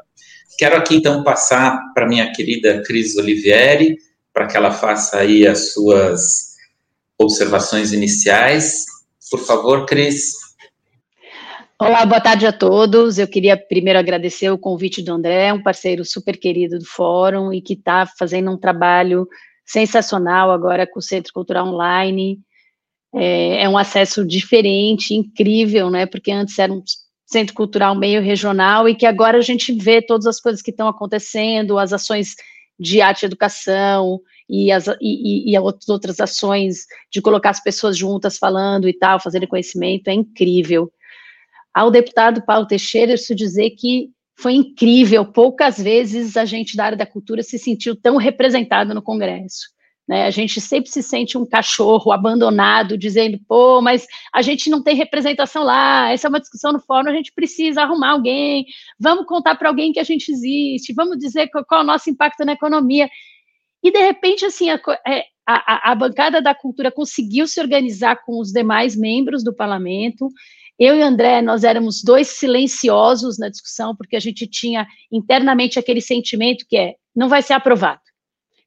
Quero 0.57 0.75
aqui 0.75 0.95
então 0.95 1.23
passar 1.23 1.79
para 1.93 2.07
minha 2.07 2.31
querida 2.31 2.83
Cris 2.85 3.17
Olivieri, 3.17 3.97
para 4.39 4.47
que 4.47 4.55
ela 4.55 4.71
faça 4.71 5.17
aí 5.17 5.45
as 5.45 5.73
suas 5.73 6.55
observações 7.17 7.91
iniciais. 7.91 8.85
Por 9.29 9.41
favor, 9.41 9.85
Cris. 9.85 10.31
Olá, 11.77 12.05
boa 12.05 12.21
tarde 12.21 12.47
a 12.47 12.53
todos. 12.53 13.19
Eu 13.19 13.27
queria 13.27 13.57
primeiro 13.57 13.99
agradecer 13.99 14.49
o 14.49 14.57
convite 14.57 15.01
do 15.01 15.11
André, 15.11 15.51
um 15.51 15.61
parceiro 15.61 16.05
super 16.05 16.37
querido 16.37 16.79
do 16.79 16.85
Fórum 16.85 17.51
e 17.51 17.61
que 17.61 17.73
está 17.73 18.05
fazendo 18.17 18.49
um 18.49 18.57
trabalho 18.57 19.27
sensacional 19.65 20.51
agora 20.51 20.87
com 20.87 20.99
o 20.99 21.03
Centro 21.03 21.33
Cultural 21.33 21.67
Online. 21.67 22.39
É, 23.13 23.63
é, 23.63 23.67
um 23.67 23.77
acesso 23.77 24.25
diferente, 24.25 25.13
incrível, 25.13 25.89
né? 25.89 26.05
Porque 26.05 26.31
antes 26.31 26.57
era 26.57 26.71
um 26.71 26.81
centro 27.25 27.53
cultural 27.53 27.93
meio 27.93 28.21
regional 28.21 28.87
e 28.87 28.95
que 28.95 29.05
agora 29.05 29.37
a 29.37 29.41
gente 29.41 29.73
vê 29.73 30.01
todas 30.01 30.25
as 30.25 30.39
coisas 30.39 30.61
que 30.61 30.71
estão 30.71 30.87
acontecendo, 30.87 31.77
as 31.77 31.91
ações 31.91 32.35
de 32.79 33.01
arte 33.01 33.23
e 33.23 33.25
educação 33.25 34.21
e, 34.47 34.71
as, 34.71 34.87
e, 34.87 35.51
e, 35.51 35.53
e 35.53 35.59
outras 35.59 36.19
ações 36.19 36.85
de 37.11 37.21
colocar 37.21 37.49
as 37.49 37.61
pessoas 37.61 37.97
juntas 37.97 38.37
falando 38.37 38.87
e 38.87 38.93
tal, 38.93 39.19
fazendo 39.19 39.47
conhecimento, 39.47 40.07
é 40.07 40.13
incrível. 40.13 40.91
ao 41.73 41.91
deputado 41.91 42.45
Paulo 42.45 42.65
Teixeira 42.65 43.13
isso 43.13 43.35
dizer 43.35 43.71
que 43.71 44.09
foi 44.39 44.53
incrível, 44.53 45.25
poucas 45.25 45.77
vezes 45.77 46.37
a 46.37 46.45
gente 46.45 46.77
da 46.77 46.85
área 46.85 46.97
da 46.97 47.05
cultura 47.05 47.43
se 47.43 47.59
sentiu 47.59 47.93
tão 47.93 48.15
representado 48.15 48.93
no 48.93 49.01
Congresso. 49.01 49.67
Né? 50.09 50.25
A 50.25 50.31
gente 50.31 50.59
sempre 50.59 50.89
se 50.89 51.03
sente 51.03 51.37
um 51.37 51.45
cachorro 51.45 52.11
abandonado, 52.11 52.97
dizendo, 52.97 53.39
pô, 53.47 53.79
mas 53.79 54.07
a 54.33 54.41
gente 54.41 54.67
não 54.67 54.81
tem 54.81 54.95
representação 54.95 55.63
lá, 55.63 56.11
essa 56.11 56.25
é 56.25 56.29
uma 56.29 56.39
discussão 56.39 56.73
no 56.73 56.79
fórum, 56.79 57.11
a 57.11 57.13
gente 57.13 57.31
precisa 57.31 57.83
arrumar 57.83 58.13
alguém, 58.13 58.65
vamos 58.99 59.27
contar 59.27 59.53
para 59.53 59.69
alguém 59.69 59.93
que 59.93 59.99
a 59.99 60.03
gente 60.03 60.31
existe, 60.31 60.93
vamos 60.93 61.19
dizer 61.19 61.51
qual, 61.51 61.63
qual, 61.63 61.81
é 61.81 61.83
o 61.83 61.85
nosso 61.85 62.09
impacto 62.09 62.43
na 62.43 62.53
economia. 62.53 63.07
E, 63.83 63.91
de 63.91 63.99
repente, 63.99 64.43
assim, 64.45 64.71
a, 64.71 64.81
é, 65.07 65.25
a, 65.47 65.91
a, 65.91 65.95
bancada 65.95 66.41
da 66.41 66.55
cultura 66.55 66.89
conseguiu 66.89 67.47
se 67.47 67.61
organizar 67.61 68.15
com 68.25 68.39
os 68.39 68.51
demais 68.51 68.95
membros 68.95 69.43
do 69.43 69.53
parlamento. 69.53 70.27
Eu 70.79 70.95
e 70.95 71.03
André, 71.03 71.39
nós 71.39 71.63
éramos 71.63 72.01
dois 72.03 72.29
silenciosos 72.29 73.37
na 73.37 73.47
discussão, 73.47 73.95
porque 73.95 74.15
a 74.15 74.19
gente 74.19 74.47
tinha 74.47 74.87
internamente 75.11 75.77
aquele 75.77 76.01
sentimento 76.01 76.65
que 76.67 76.77
é, 76.77 76.95
não 77.15 77.29
vai 77.29 77.43
ser 77.43 77.53
aprovado. 77.53 78.01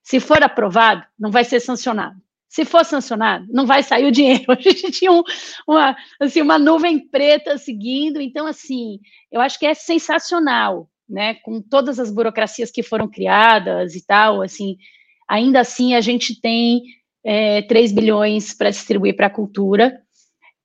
Se 0.02 0.18
for 0.20 0.42
aprovado, 0.42 1.04
não 1.18 1.30
vai 1.30 1.44
ser 1.44 1.60
sancionado. 1.60 2.16
Se 2.48 2.66
for 2.66 2.84
sancionado, 2.84 3.46
não 3.50 3.64
vai 3.64 3.82
sair 3.82 4.04
o 4.04 4.12
dinheiro. 4.12 4.44
A 4.52 4.60
gente 4.60 4.90
tinha 4.90 5.10
um, 5.10 5.22
uma, 5.66 5.96
assim, 6.20 6.42
uma 6.42 6.58
nuvem 6.58 6.98
preta 6.98 7.56
seguindo. 7.56 8.20
Então, 8.20 8.46
assim, 8.46 9.00
eu 9.30 9.40
acho 9.40 9.58
que 9.58 9.64
é 9.64 9.72
sensacional, 9.72 10.90
né? 11.08 11.34
Com 11.36 11.62
todas 11.62 11.98
as 11.98 12.10
burocracias 12.10 12.70
que 12.70 12.82
foram 12.82 13.08
criadas 13.08 13.94
e 13.94 14.04
tal, 14.04 14.42
assim, 14.42 14.76
ainda 15.26 15.60
assim 15.60 15.94
a 15.94 16.00
gente 16.00 16.38
tem 16.40 16.82
é, 17.24 17.62
3 17.62 17.92
bilhões 17.92 18.52
para 18.52 18.70
distribuir 18.70 19.16
para 19.16 19.28
a 19.28 19.30
cultura. 19.30 19.98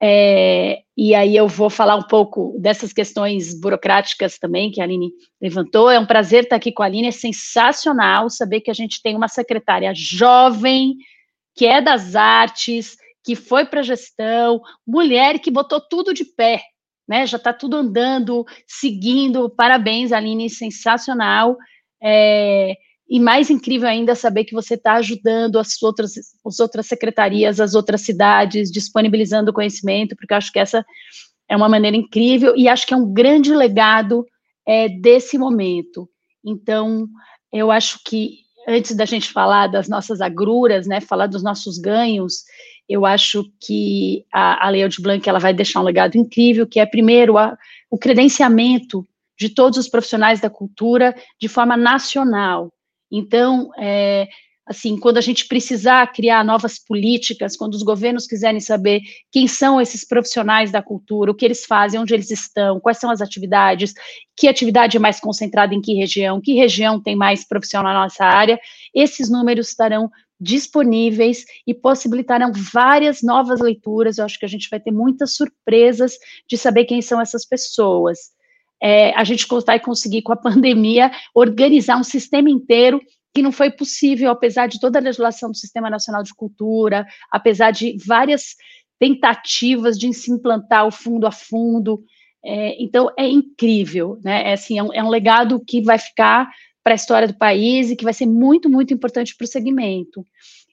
É, 0.02 0.82
e 0.96 1.16
aí 1.16 1.36
eu 1.36 1.48
vou 1.48 1.70
falar 1.70 1.96
um 1.96 2.04
pouco 2.04 2.56
dessas 2.60 2.94
questões 2.94 3.60
burocráticas 3.60 4.38
também 4.38 4.72
que 4.72 4.80
a 4.80 4.84
Aline 4.84 5.12
levantou. 5.42 5.90
É 5.90 6.00
um 6.00 6.06
prazer 6.06 6.44
estar 6.44 6.56
aqui 6.56 6.72
com 6.72 6.84
a 6.84 6.86
Aline, 6.86 7.08
é 7.08 7.12
sensacional 7.12 8.30
saber 8.30 8.62
que 8.62 8.72
a 8.72 8.74
gente 8.74 9.02
tem 9.02 9.16
uma 9.16 9.28
secretária 9.28 9.92
jovem, 9.96 10.96
que 11.56 11.66
é 11.66 11.82
das 11.82 12.16
artes, 12.16 12.96
que 13.24 13.36
foi 13.36 13.66
para 13.66 13.82
gestão, 13.82 14.62
mulher 14.86 15.40
que 15.40 15.52
botou 15.52 15.82
tudo 15.82 16.14
de 16.14 16.24
pé, 16.24 16.62
né? 17.08 17.26
Já 17.26 17.38
está 17.38 17.52
tudo 17.52 17.78
andando, 17.78 18.46
seguindo. 18.68 19.50
Parabéns, 19.50 20.12
Aline, 20.12 20.50
sensacional. 20.50 21.58
É, 22.02 22.76
e 23.10 23.20
mais 23.20 23.50
incrível 23.50 23.88
ainda 23.88 24.16
saber 24.16 24.44
que 24.44 24.54
você 24.54 24.74
está 24.74 24.94
ajudando 24.94 25.58
as 25.58 25.82
outras, 25.82 26.14
as 26.46 26.60
outras 26.60 26.88
secretarias, 26.88 27.60
as 27.60 27.74
outras 27.74 28.02
cidades, 28.02 28.72
disponibilizando 28.72 29.54
conhecimento, 29.54 30.16
porque 30.16 30.34
eu 30.34 30.38
acho 30.38 30.52
que 30.52 30.60
essa 30.60 30.86
é 31.50 31.56
uma 31.56 31.70
maneira 31.70 31.96
incrível 31.96 32.54
e 32.56 32.68
acho 32.68 32.86
que 32.86 32.94
é 32.94 32.98
um 32.98 33.14
grande 33.14 33.54
legado 33.56 34.26
é, 34.68 34.90
desse 34.90 35.38
momento. 35.38 36.10
Então, 36.46 37.08
eu 37.52 37.72
acho 37.72 38.00
que 38.06 38.40
antes 38.68 38.94
da 38.96 39.06
gente 39.06 39.32
falar 39.32 39.68
das 39.68 39.88
nossas 39.88 40.20
agruras, 40.20 40.86
né, 40.86 41.00
falar 41.00 41.28
dos 41.28 41.42
nossos 41.42 41.78
ganhos, 41.78 42.44
eu 42.90 43.06
acho 43.06 43.46
que 43.62 44.26
a, 44.34 44.68
a 44.68 44.70
Lei 44.70 44.88
de 44.90 45.02
Blanc 45.02 45.28
ela 45.28 45.40
vai 45.40 45.54
deixar 45.54 45.80
um 45.80 45.84
legado 45.84 46.18
incrível, 46.18 46.68
que 46.68 46.80
é 46.80 46.86
primeiro 46.86 47.38
a, 47.38 47.58
o 47.90 47.98
credenciamento 47.98 49.06
de 49.40 49.50
todos 49.50 49.78
os 49.78 49.88
profissionais 49.88 50.42
da 50.42 50.50
cultura 50.50 51.16
de 51.40 51.48
forma 51.48 51.78
nacional. 51.78 52.74
Então, 53.12 53.72
é, 53.78 54.28
assim, 54.68 54.98
quando 54.98 55.18
a 55.18 55.22
gente 55.22 55.48
precisar 55.48 56.06
criar 56.12 56.44
novas 56.44 56.78
políticas, 56.78 57.56
quando 57.56 57.74
os 57.74 57.84
governos 57.84 58.28
quiserem 58.28 58.60
saber 58.60 59.02
quem 59.32 59.48
são 59.48 59.80
esses 59.80 60.06
profissionais 60.06 60.72
da 60.72 60.82
cultura, 60.82 61.32
o 61.32 61.36
que 61.36 61.46
eles 61.46 61.66
fazem, 61.66 62.00
onde 62.00 62.14
eles 62.14 62.30
estão, 62.30 62.80
quais 62.80 62.98
são 62.98 63.10
as 63.10 63.22
atividades, 63.22 63.94
que 64.36 64.48
atividade 64.48 64.98
é 64.98 65.00
mais 65.00 65.20
concentrada 65.20 65.74
em 65.74 65.82
que 65.82 65.94
região, 65.94 66.42
que 66.42 66.54
região 66.54 67.02
tem 67.02 67.16
mais 67.16 67.48
profissional 67.48 67.94
na 67.94 68.02
nossa 68.02 68.26
área, 68.26 68.60
esses 68.94 69.30
números 69.30 69.70
estarão 69.70 70.12
disponíveis 70.40 71.46
e 71.66 71.74
possibilitarão 71.74 72.52
várias 72.54 73.24
novas 73.24 73.60
leituras. 73.60 74.18
Eu 74.18 74.26
acho 74.26 74.38
que 74.38 74.46
a 74.46 74.50
gente 74.50 74.70
vai 74.70 74.80
ter 74.80 74.92
muitas 74.92 75.34
surpresas 75.36 76.18
de 76.48 76.58
saber 76.58 76.86
quem 76.86 77.02
são 77.02 77.20
essas 77.20 77.46
pessoas 77.46 78.37
é, 78.82 79.12
a 79.16 79.24
gente 79.24 79.48
vai 79.66 79.80
conseguir, 79.80 80.22
com 80.22 80.34
a 80.34 80.38
pandemia, 80.38 81.12
organizar 81.34 81.98
um 81.98 82.04
sistema 82.04 82.50
inteiro 82.50 83.02
que 83.34 83.42
não 83.42 83.52
foi 83.52 83.70
possível, 83.70 84.32
apesar 84.32 84.68
de 84.68 84.80
toda 84.80 84.98
a 84.98 85.02
legislação 85.02 85.52
do 85.52 85.58
Sistema 85.58 85.90
Nacional 85.90 86.24
de 86.24 86.34
Cultura, 86.34 87.06
apesar 87.32 87.72
de 87.72 87.96
várias 88.04 88.56
tentativas 89.00 89.98
de 89.98 90.12
se 90.14 90.32
implantar 90.32 90.88
o 90.88 90.92
fundo 90.92 91.28
a 91.28 91.32
fundo. 91.32 92.04
É, 92.44 92.82
então, 92.82 93.12
é 93.18 93.28
incrível, 93.28 94.20
né? 94.24 94.50
É, 94.50 94.54
assim, 94.54 94.80
é, 94.80 94.84
um, 94.84 94.94
é 94.94 95.04
um 95.04 95.10
legado 95.10 95.64
que 95.66 95.82
vai 95.82 96.00
ficar 96.00 96.50
para 96.84 96.94
a 96.94 96.96
história 96.96 97.28
do 97.28 97.38
país 97.38 97.92
e 97.92 97.96
que 97.96 98.06
vai 98.06 98.14
ser 98.14 98.26
muito, 98.26 98.70
muito 98.70 98.94
importante 98.94 99.36
para 99.36 99.46
o 99.46 99.48
segmento. 99.48 100.26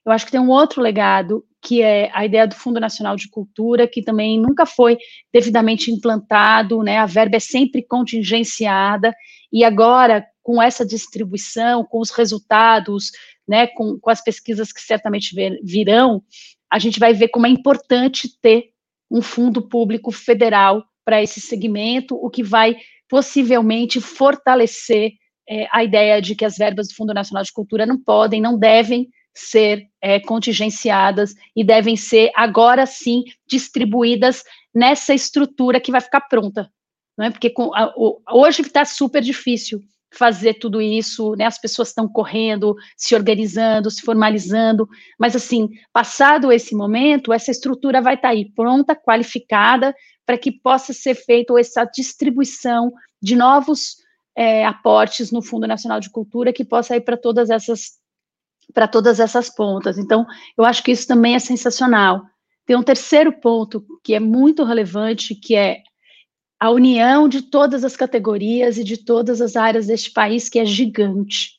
Eu 0.05 0.13
acho 0.13 0.27
que 0.27 0.33
tem 0.33 0.41
um 0.41 0.51
outro 0.51 0.83
legado, 0.83 1.45
que 1.63 1.81
é 1.81 2.11
a 2.13 2.25
ideia 2.27 2.47
do 2.47 2.55
Fundo 2.55 2.79
Nacional 2.79 3.17
de 3.17 3.29
Cultura, 3.29 3.89
que 3.89 4.03
também 4.03 4.39
nunca 4.39 4.67
foi 4.67 4.99
devidamente 5.33 5.91
implantado, 5.91 6.83
né? 6.83 6.99
A 6.99 7.07
verba 7.07 7.37
é 7.37 7.41
sempre 7.41 7.83
contingenciada, 7.83 9.15
e 9.51 9.65
agora, 9.65 10.27
com 10.43 10.61
essa 10.61 10.85
distribuição, 10.85 11.85
com 11.85 12.01
os 12.01 12.11
resultados, 12.11 13.13
né, 13.47 13.67
com, 13.69 13.99
com 14.01 14.11
as 14.11 14.23
pesquisas 14.23 14.73
que 14.73 14.81
certamente 14.81 15.35
virão, 15.63 16.23
a 16.71 16.79
gente 16.79 16.99
vai 16.99 17.15
ver 17.15 17.29
como 17.29 17.47
é 17.47 17.51
importante 17.51 18.29
ter 18.43 18.71
um 19.11 19.23
fundo 19.23 19.63
público 19.63 20.11
federal 20.11 20.85
para 21.05 21.23
esse 21.23 21.41
segmento, 21.41 22.17
o 22.17 22.29
que 22.29 22.43
vai 22.43 22.77
possivelmente 23.09 24.01
fortalecer 24.01 25.13
é, 25.49 25.69
a 25.71 25.85
ideia 25.85 26.21
de 26.21 26.35
que 26.35 26.45
as 26.45 26.57
verbas 26.57 26.89
do 26.89 26.95
Fundo 26.95 27.15
Nacional 27.15 27.45
de 27.45 27.53
Cultura 27.53 27.87
não 27.87 28.03
podem, 28.03 28.41
não 28.41 28.59
devem 28.59 29.09
ser 29.35 29.89
é, 30.01 30.21
contingenciadas 30.21 31.35
e 31.57 31.65
devem 31.65 31.97
ser, 31.97 32.31
agora 32.35 32.87
sim, 32.87 33.25
distribuídas 33.49 34.45
nessa 34.75 35.13
estrutura 35.13 35.81
que 35.81 35.93
vai 35.93 36.01
ficar 36.01 36.23
pronta. 36.23 36.71
Não 37.17 37.27
é? 37.27 37.31
Porque 37.31 37.51
com, 37.51 37.75
a, 37.75 37.93
o, 37.97 38.21
hoje 38.31 38.63
está 38.63 38.85
super 38.85 39.23
difícil 39.23 39.81
fazer 40.13 40.55
tudo 40.55 40.81
isso, 40.81 41.35
né? 41.35 41.45
As 41.45 41.61
pessoas 41.61 41.89
estão 41.89 42.09
correndo, 42.09 42.77
se 42.97 43.15
organizando, 43.15 43.91
se 43.91 44.03
formalizando, 44.03 44.89
mas 45.19 45.35
assim, 45.35 45.69
passado 45.93 46.53
esse 46.53 46.75
momento, 46.75 47.33
essa 47.33 47.51
estrutura 47.51 48.01
vai 48.01 48.15
estar 48.15 48.29
tá 48.29 48.35
aí 48.35 48.51
pronta, 48.53 48.95
qualificada, 48.95 49.95
para 50.25 50.39
que 50.39 50.53
possa 50.53 50.93
ser 50.93 51.15
feita 51.15 51.59
essa 51.59 51.85
distribuição 51.85 52.93
de 53.21 53.37
novos 53.37 53.97
é, 54.37 54.65
aportes 54.65 55.31
no 55.31 55.43
Fundo 55.43 55.67
Nacional 55.67 56.01
de 56.01 56.11
Cultura 56.11 56.53
que 56.53 56.65
possa 56.65 56.97
ir 56.97 57.01
para 57.03 57.17
todas 57.17 57.51
essas 57.51 57.99
para 58.73 58.89
todas 58.89 59.21
essas 59.21 59.49
pontas. 59.49 59.99
Então, 59.99 60.27
eu 60.57 60.65
acho 60.65 60.83
que 60.83 60.93
isso 60.93 61.07
também 61.07 61.35
é 61.35 61.39
sensacional. 61.39 62.23
Tem 62.67 62.77
um 62.77 62.83
terceiro 62.83 63.33
ponto 63.33 63.85
que 64.03 64.15
é 64.15 64.21
muito 64.21 64.65
relevante, 64.65 65.35
que 65.35 65.55
é 65.55 65.83
a 66.59 66.71
união 66.71 67.29
de 67.29 67.43
todas 67.43 67.85
as 67.85 67.97
categorias 67.97 68.79
e 68.79 68.85
de 68.85 68.97
todas 68.97 69.41
as 69.41 69.55
áreas 69.57 69.87
deste 69.87 70.11
país, 70.11 70.49
que 70.49 70.59
é 70.59 70.65
gigante. 70.65 71.51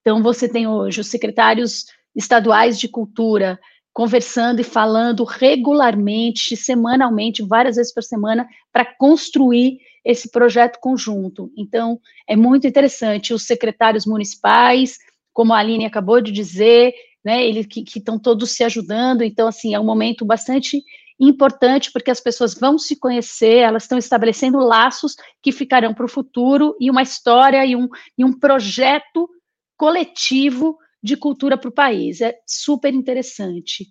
Então, 0.00 0.22
você 0.22 0.48
tem 0.48 0.66
hoje 0.66 1.00
os 1.00 1.06
secretários 1.08 1.86
estaduais 2.14 2.78
de 2.78 2.88
cultura 2.88 3.58
conversando 3.92 4.60
e 4.60 4.64
falando 4.64 5.24
regularmente, 5.24 6.56
semanalmente, 6.56 7.42
várias 7.42 7.76
vezes 7.76 7.92
por 7.92 8.02
semana, 8.02 8.46
para 8.72 8.84
construir 8.84 9.78
esse 10.04 10.30
projeto 10.30 10.78
conjunto. 10.80 11.50
Então, 11.56 12.00
é 12.26 12.36
muito 12.36 12.66
interessante. 12.66 13.34
Os 13.34 13.46
secretários 13.46 14.06
municipais, 14.06 14.98
como 15.32 15.52
a 15.52 15.58
Aline 15.58 15.84
acabou 15.84 16.20
de 16.20 16.32
dizer, 16.32 16.94
né, 17.24 17.44
eles 17.46 17.66
que 17.66 17.84
estão 17.96 18.18
todos 18.18 18.50
se 18.52 18.64
ajudando, 18.64 19.22
então, 19.22 19.46
assim, 19.46 19.74
é 19.74 19.80
um 19.80 19.84
momento 19.84 20.24
bastante 20.24 20.82
importante, 21.18 21.92
porque 21.92 22.10
as 22.10 22.20
pessoas 22.20 22.54
vão 22.54 22.78
se 22.78 22.98
conhecer, 22.98 23.58
elas 23.58 23.82
estão 23.82 23.98
estabelecendo 23.98 24.58
laços 24.58 25.14
que 25.42 25.52
ficarão 25.52 25.92
para 25.92 26.06
o 26.06 26.08
futuro, 26.08 26.74
e 26.80 26.90
uma 26.90 27.02
história 27.02 27.64
e 27.66 27.76
um, 27.76 27.88
e 28.16 28.24
um 28.24 28.32
projeto 28.32 29.28
coletivo 29.76 30.78
de 31.02 31.16
cultura 31.16 31.56
para 31.58 31.68
o 31.68 31.72
país, 31.72 32.20
é 32.20 32.38
super 32.46 32.92
interessante. 32.92 33.86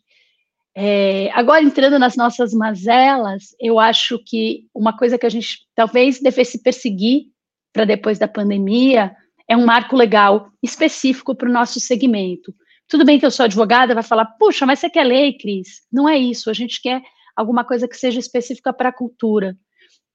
É, 0.75 1.30
agora, 1.34 1.63
entrando 1.63 1.97
nas 1.99 2.15
nossas 2.15 2.54
mazelas, 2.54 3.56
eu 3.60 3.80
acho 3.80 4.19
que 4.23 4.67
uma 4.73 4.95
coisa 4.95 5.17
que 5.17 5.25
a 5.25 5.30
gente 5.30 5.67
talvez 5.75 6.19
devesse 6.19 6.62
perseguir 6.62 7.25
para 7.73 7.86
depois 7.86 8.17
da 8.17 8.28
pandemia 8.28 9.15
é 9.50 9.58
um 9.58 9.66
marco 9.66 9.96
legal 9.96 10.52
específico 10.62 11.34
para 11.34 11.50
o 11.50 11.52
nosso 11.52 11.80
segmento. 11.80 12.54
Tudo 12.88 13.04
bem 13.04 13.20
que 13.20 13.26
eu 13.26 13.32
sou 13.32 13.46
advogada, 13.46 13.96
vai 13.96 14.04
falar, 14.04 14.26
puxa, 14.26 14.66
mas 14.66 14.78
você 14.78 14.90
quer 14.90 15.04
lei, 15.04 15.36
Cris? 15.38 15.82
Não 15.92 16.08
é 16.08 16.18
isso, 16.18 16.52
a 16.52 16.54
gente 16.54 16.80
quer 16.80 17.02
alguma 17.36 17.64
coisa 17.64 17.88
que 17.88 17.98
seja 17.98 18.20
específica 18.20 18.72
para 18.72 18.90
a 18.90 18.94
cultura. 18.94 19.58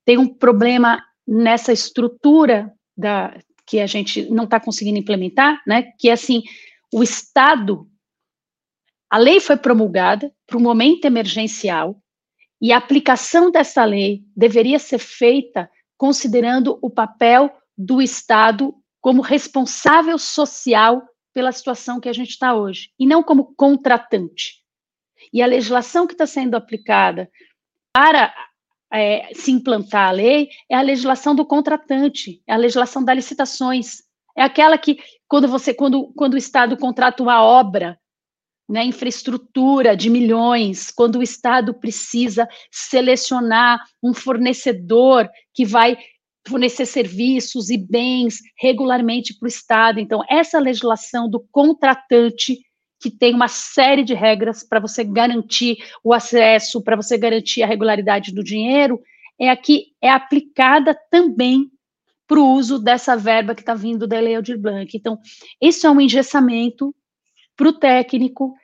Tem 0.05 0.17
um 0.17 0.29
problema 0.29 1.03
nessa 1.27 1.73
estrutura 1.73 2.73
da, 2.97 3.37
que 3.67 3.81
a 3.81 3.87
gente 3.87 4.31
não 4.31 4.45
está 4.45 4.61
conseguindo 4.61 4.99
implementar, 4.99 5.61
né? 5.67 5.83
Que 5.99 6.11
é 6.11 6.13
assim, 6.13 6.43
o 6.93 7.03
Estado, 7.03 7.89
a 9.11 9.19
lei 9.19 9.41
foi 9.41 9.57
promulgada 9.57 10.33
para 10.47 10.59
um 10.59 10.63
momento 10.63 11.07
emergencial, 11.07 12.01
E 12.61 12.73
a 12.73 12.79
aplicação 12.79 13.51
dessa 13.51 13.85
lei 13.85 14.23
deveria 14.35 14.79
ser 14.79 14.99
feita 14.99 15.69
considerando 15.99 16.79
o 16.81 16.89
papel 16.89 17.51
do 17.77 18.01
Estado 18.01 18.75
como 19.05 19.21
responsável 19.21 20.17
social 20.17 21.07
pela 21.35 21.53
situação 21.53 22.01
que 22.01 22.09
a 22.09 22.13
gente 22.15 22.31
está 22.31 22.55
hoje, 22.55 22.89
e 22.99 23.07
não 23.07 23.23
como 23.23 23.55
contratante. 23.55 24.63
E 25.31 25.43
a 25.43 25.47
legislação 25.47 26.07
que 26.07 26.15
está 26.15 26.27
sendo 26.27 26.55
aplicada 26.55 27.31
para 27.93 28.35
é, 28.91 29.29
se 29.35 29.51
implantar 29.51 30.09
a 30.09 30.11
lei 30.11 30.49
é 30.71 30.75
a 30.75 30.81
legislação 30.81 31.35
do 31.35 31.45
contratante, 31.45 32.43
é 32.47 32.55
a 32.55 32.57
legislação 32.57 33.05
das 33.05 33.17
licitações. 33.17 33.99
É 34.35 34.43
aquela 34.43 34.79
que, 34.79 34.99
quando 35.29 35.49
você, 35.49 35.75
quando, 35.75 36.11
quando 36.17 36.33
o 36.33 36.39
Estado 36.39 36.75
contrata 36.75 37.23
uma 37.23 37.43
obra, 37.43 38.01
né, 38.67 38.87
infraestrutura 38.87 39.95
de 39.95 40.09
milhões, 40.09 40.91
quando 40.91 41.19
o 41.19 41.23
Estado 41.23 41.75
precisa 41.75 42.49
selecionar 42.71 43.85
um 44.03 44.15
fornecedor 44.15 45.29
que 45.53 45.67
vai 45.67 45.99
fornecer 46.47 46.87
serviços 46.87 47.71
e 47.71 47.79
bens 47.79 48.39
regularmente 48.59 49.35
para 49.35 49.47
o 49.47 49.49
Estado. 49.49 49.99
Então, 49.99 50.23
essa 50.29 50.59
legislação 50.59 51.29
do 51.29 51.41
contratante, 51.51 52.59
que 53.01 53.11
tem 53.11 53.35
uma 53.35 53.49
série 53.49 54.05
de 54.05 54.15
regras 54.15 54.63
para 54.63 54.81
você 54.81 55.05
garantir 55.05 55.79
o 56.03 56.13
acesso, 56.13 56.83
para 56.83 56.97
você 56.97 57.17
garantir 57.17 57.63
a 57.63 57.67
regularidade 57.67 58.33
do 58.33 58.45
dinheiro, 58.45 59.01
é 59.39 59.49
aqui 59.49 59.89
é 60.01 60.11
aplicada 60.11 60.97
também 61.11 61.71
para 62.27 62.39
o 62.39 62.53
uso 62.53 62.79
dessa 62.79 63.17
verba 63.17 63.55
que 63.55 63.61
está 63.61 63.75
vindo 63.75 64.07
da 64.07 64.21
Lei 64.21 64.35
Aldir 64.35 64.59
Blanc. 64.59 64.97
Então, 64.97 65.19
isso 65.61 65.87
é 65.87 65.91
um 65.91 66.01
engessamento 66.01 66.95
para 67.57 67.69
o 67.69 67.73
técnico, 67.73 68.55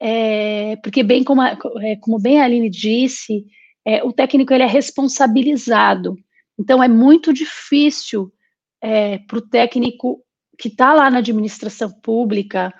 é, 0.00 0.76
porque 0.76 1.02
bem 1.02 1.22
como, 1.22 1.40
a, 1.40 1.56
é, 1.80 1.96
como 1.96 2.18
bem 2.18 2.40
a 2.40 2.44
Aline 2.44 2.68
disse, 2.68 3.44
é, 3.84 4.02
o 4.02 4.12
técnico 4.12 4.52
ele 4.52 4.64
é 4.64 4.66
responsabilizado. 4.66 6.16
Então, 6.58 6.82
é 6.82 6.88
muito 6.88 7.32
difícil 7.32 8.32
é, 8.80 9.18
para 9.18 9.38
o 9.38 9.48
técnico 9.48 10.22
que 10.58 10.68
está 10.68 10.92
lá 10.94 11.10
na 11.10 11.18
administração 11.18 11.90
pública 12.00 12.72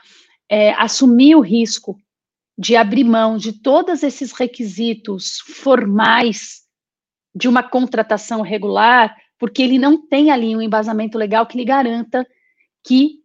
é, 0.49 0.73
assumir 0.75 1.35
o 1.35 1.41
risco 1.41 1.99
de 2.57 2.77
abrir 2.77 3.05
mão 3.05 3.37
de 3.37 3.53
todos 3.53 4.03
esses 4.03 4.33
requisitos 4.33 5.39
formais 5.41 6.63
de 7.35 7.49
uma 7.49 7.63
contratação 7.63 8.43
regular, 8.43 9.17
porque 9.39 9.61
ele 9.61 9.79
não 9.79 10.07
tem 10.07 10.31
ali 10.31 10.55
um 10.55 10.63
embasamento 10.63 11.19
legal 11.19 11.47
que 11.47 11.57
lhe 11.57 11.65
garanta 11.65 12.25
que 12.87 13.25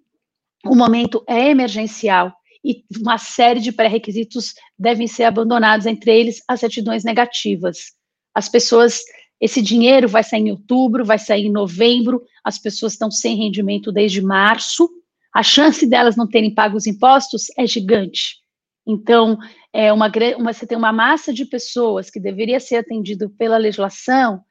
o 0.65 0.75
momento 0.75 1.23
é 1.27 1.49
emergencial 1.49 2.33
e 2.63 2.83
uma 2.99 3.17
série 3.17 3.59
de 3.59 3.71
pré-requisitos 3.71 4.53
devem 4.77 5.07
ser 5.07 5.23
abandonados, 5.23 5.85
entre 5.85 6.11
eles 6.17 6.41
as 6.47 6.59
certidões 6.59 7.03
negativas. 7.03 7.93
As 8.33 8.49
pessoas 8.49 9.01
esse 9.39 9.61
dinheiro 9.61 10.07
vai 10.07 10.23
sair 10.23 10.41
em 10.41 10.51
outubro, 10.51 11.05
vai 11.05 11.17
sair 11.17 11.45
em 11.45 11.51
novembro, 11.51 12.21
as 12.43 12.57
pessoas 12.57 12.93
estão 12.93 13.09
sem 13.09 13.37
rendimento 13.37 13.91
desde 13.91 14.21
março, 14.21 14.89
a 15.33 15.43
chance 15.43 15.85
delas 15.85 16.15
não 16.15 16.27
terem 16.27 16.53
pago 16.53 16.75
os 16.75 16.87
impostos 16.87 17.45
é 17.57 17.65
gigante. 17.65 18.37
Então, 18.85 19.37
é 19.71 19.93
uma, 19.93 20.11
uma, 20.37 20.53
você 20.53 20.65
tem 20.65 20.77
uma 20.77 20.91
massa 20.91 21.31
de 21.31 21.45
pessoas 21.45 22.09
que 22.09 22.19
deveria 22.19 22.59
ser 22.59 22.77
atendido 22.77 23.29
pela 23.29 23.57
legislação 23.57 24.43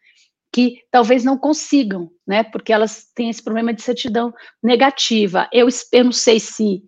que 0.52 0.78
talvez 0.90 1.24
não 1.24 1.36
consigam, 1.36 2.10
né, 2.26 2.42
porque 2.42 2.72
elas 2.72 3.04
têm 3.14 3.28
esse 3.28 3.42
problema 3.42 3.74
de 3.74 3.82
certidão 3.82 4.32
negativa. 4.62 5.48
Eu, 5.52 5.68
eu 5.92 6.04
não 6.04 6.12
sei 6.12 6.40
se, 6.40 6.82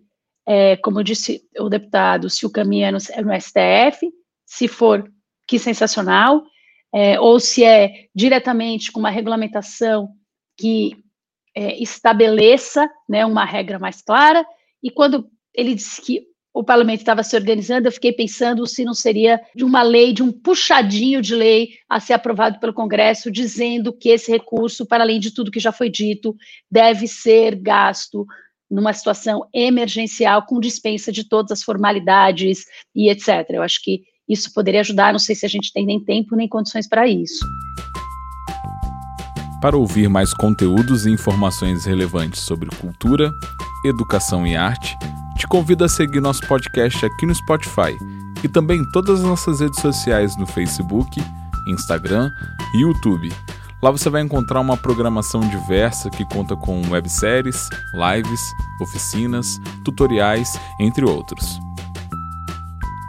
é, 0.47 0.77
como 0.77 1.03
disse 1.03 1.43
o 1.59 1.69
deputado, 1.69 2.29
se 2.29 2.45
o 2.45 2.49
caminho 2.49 2.85
é 2.85 2.91
no, 2.91 2.97
é 3.11 3.21
no 3.21 3.39
STF, 3.39 4.11
se 4.45 4.67
for, 4.67 5.09
que 5.47 5.59
sensacional, 5.59 6.43
é, 6.93 7.19
ou 7.19 7.39
se 7.39 7.63
é 7.63 8.07
diretamente 8.13 8.91
com 8.91 8.99
uma 8.99 9.09
regulamentação 9.09 10.09
que 10.57 10.95
é, 11.55 11.81
estabeleça 11.81 12.89
né, 13.07 13.25
uma 13.25 13.45
regra 13.45 13.79
mais 13.79 14.01
clara. 14.01 14.45
E 14.83 14.89
quando 14.89 15.29
ele 15.53 15.75
disse 15.75 16.01
que 16.01 16.31
o 16.53 16.63
parlamento 16.63 16.99
estava 16.99 17.23
se 17.23 17.35
organizando, 17.35 17.87
eu 17.87 17.91
fiquei 17.91 18.11
pensando 18.11 18.67
se 18.67 18.83
não 18.83 18.93
seria 18.93 19.41
de 19.55 19.63
uma 19.63 19.81
lei, 19.81 20.11
de 20.11 20.21
um 20.21 20.31
puxadinho 20.31 21.21
de 21.21 21.33
lei 21.33 21.69
a 21.87 21.99
ser 21.99 22.13
aprovado 22.13 22.59
pelo 22.59 22.73
Congresso, 22.73 23.31
dizendo 23.31 23.93
que 23.93 24.09
esse 24.09 24.29
recurso, 24.29 24.85
para 24.85 25.03
além 25.03 25.19
de 25.19 25.33
tudo 25.33 25.51
que 25.51 25.61
já 25.61 25.71
foi 25.71 25.89
dito, 25.89 26.35
deve 26.69 27.07
ser 27.07 27.55
gasto 27.55 28.25
numa 28.69 28.93
situação 28.93 29.45
emergencial, 29.53 30.45
com 30.45 30.59
dispensa 30.59 31.11
de 31.11 31.27
todas 31.27 31.51
as 31.51 31.63
formalidades 31.63 32.65
e 32.95 33.09
etc. 33.09 33.45
Eu 33.49 33.61
acho 33.61 33.81
que 33.81 34.03
isso 34.31 34.53
poderia 34.53 34.81
ajudar, 34.81 35.11
não 35.11 35.19
sei 35.19 35.35
se 35.35 35.45
a 35.45 35.49
gente 35.49 35.73
tem 35.73 35.85
nem 35.85 35.99
tempo 35.99 36.35
nem 36.35 36.47
condições 36.47 36.87
para 36.87 37.07
isso. 37.07 37.45
Para 39.61 39.77
ouvir 39.77 40.09
mais 40.09 40.33
conteúdos 40.33 41.05
e 41.05 41.11
informações 41.11 41.85
relevantes 41.85 42.41
sobre 42.41 42.69
cultura, 42.77 43.31
educação 43.85 44.47
e 44.47 44.55
arte, 44.55 44.97
te 45.37 45.47
convido 45.47 45.83
a 45.83 45.89
seguir 45.89 46.19
nosso 46.19 46.41
podcast 46.47 47.05
aqui 47.05 47.25
no 47.25 47.35
Spotify 47.35 47.95
e 48.43 48.47
também 48.47 48.83
todas 48.91 49.19
as 49.19 49.25
nossas 49.25 49.59
redes 49.59 49.79
sociais 49.79 50.35
no 50.37 50.47
Facebook, 50.47 51.21
Instagram 51.67 52.31
e 52.73 52.81
YouTube. 52.81 53.29
Lá 53.81 53.91
você 53.91 54.09
vai 54.09 54.21
encontrar 54.21 54.59
uma 54.59 54.77
programação 54.77 55.41
diversa 55.41 56.09
que 56.09 56.25
conta 56.25 56.55
com 56.55 56.81
webséries, 56.89 57.69
lives, 57.93 58.41
oficinas, 58.79 59.59
tutoriais, 59.83 60.59
entre 60.79 61.03
outros. 61.03 61.59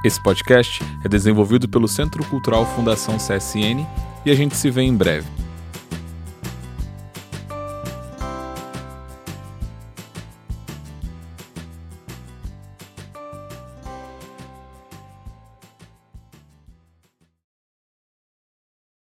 Esse 0.05 0.21
podcast 0.21 0.83
é 1.05 1.09
desenvolvido 1.09 1.69
pelo 1.69 1.87
Centro 1.87 2.25
Cultural 2.25 2.67
Fundação 2.75 3.19
CSN 3.19 3.87
e 4.27 4.33
a 4.33 4.35
gente 4.35 4.57
se 4.57 4.69
vê 4.69 4.83
em 4.83 4.97
breve. 4.97 5.29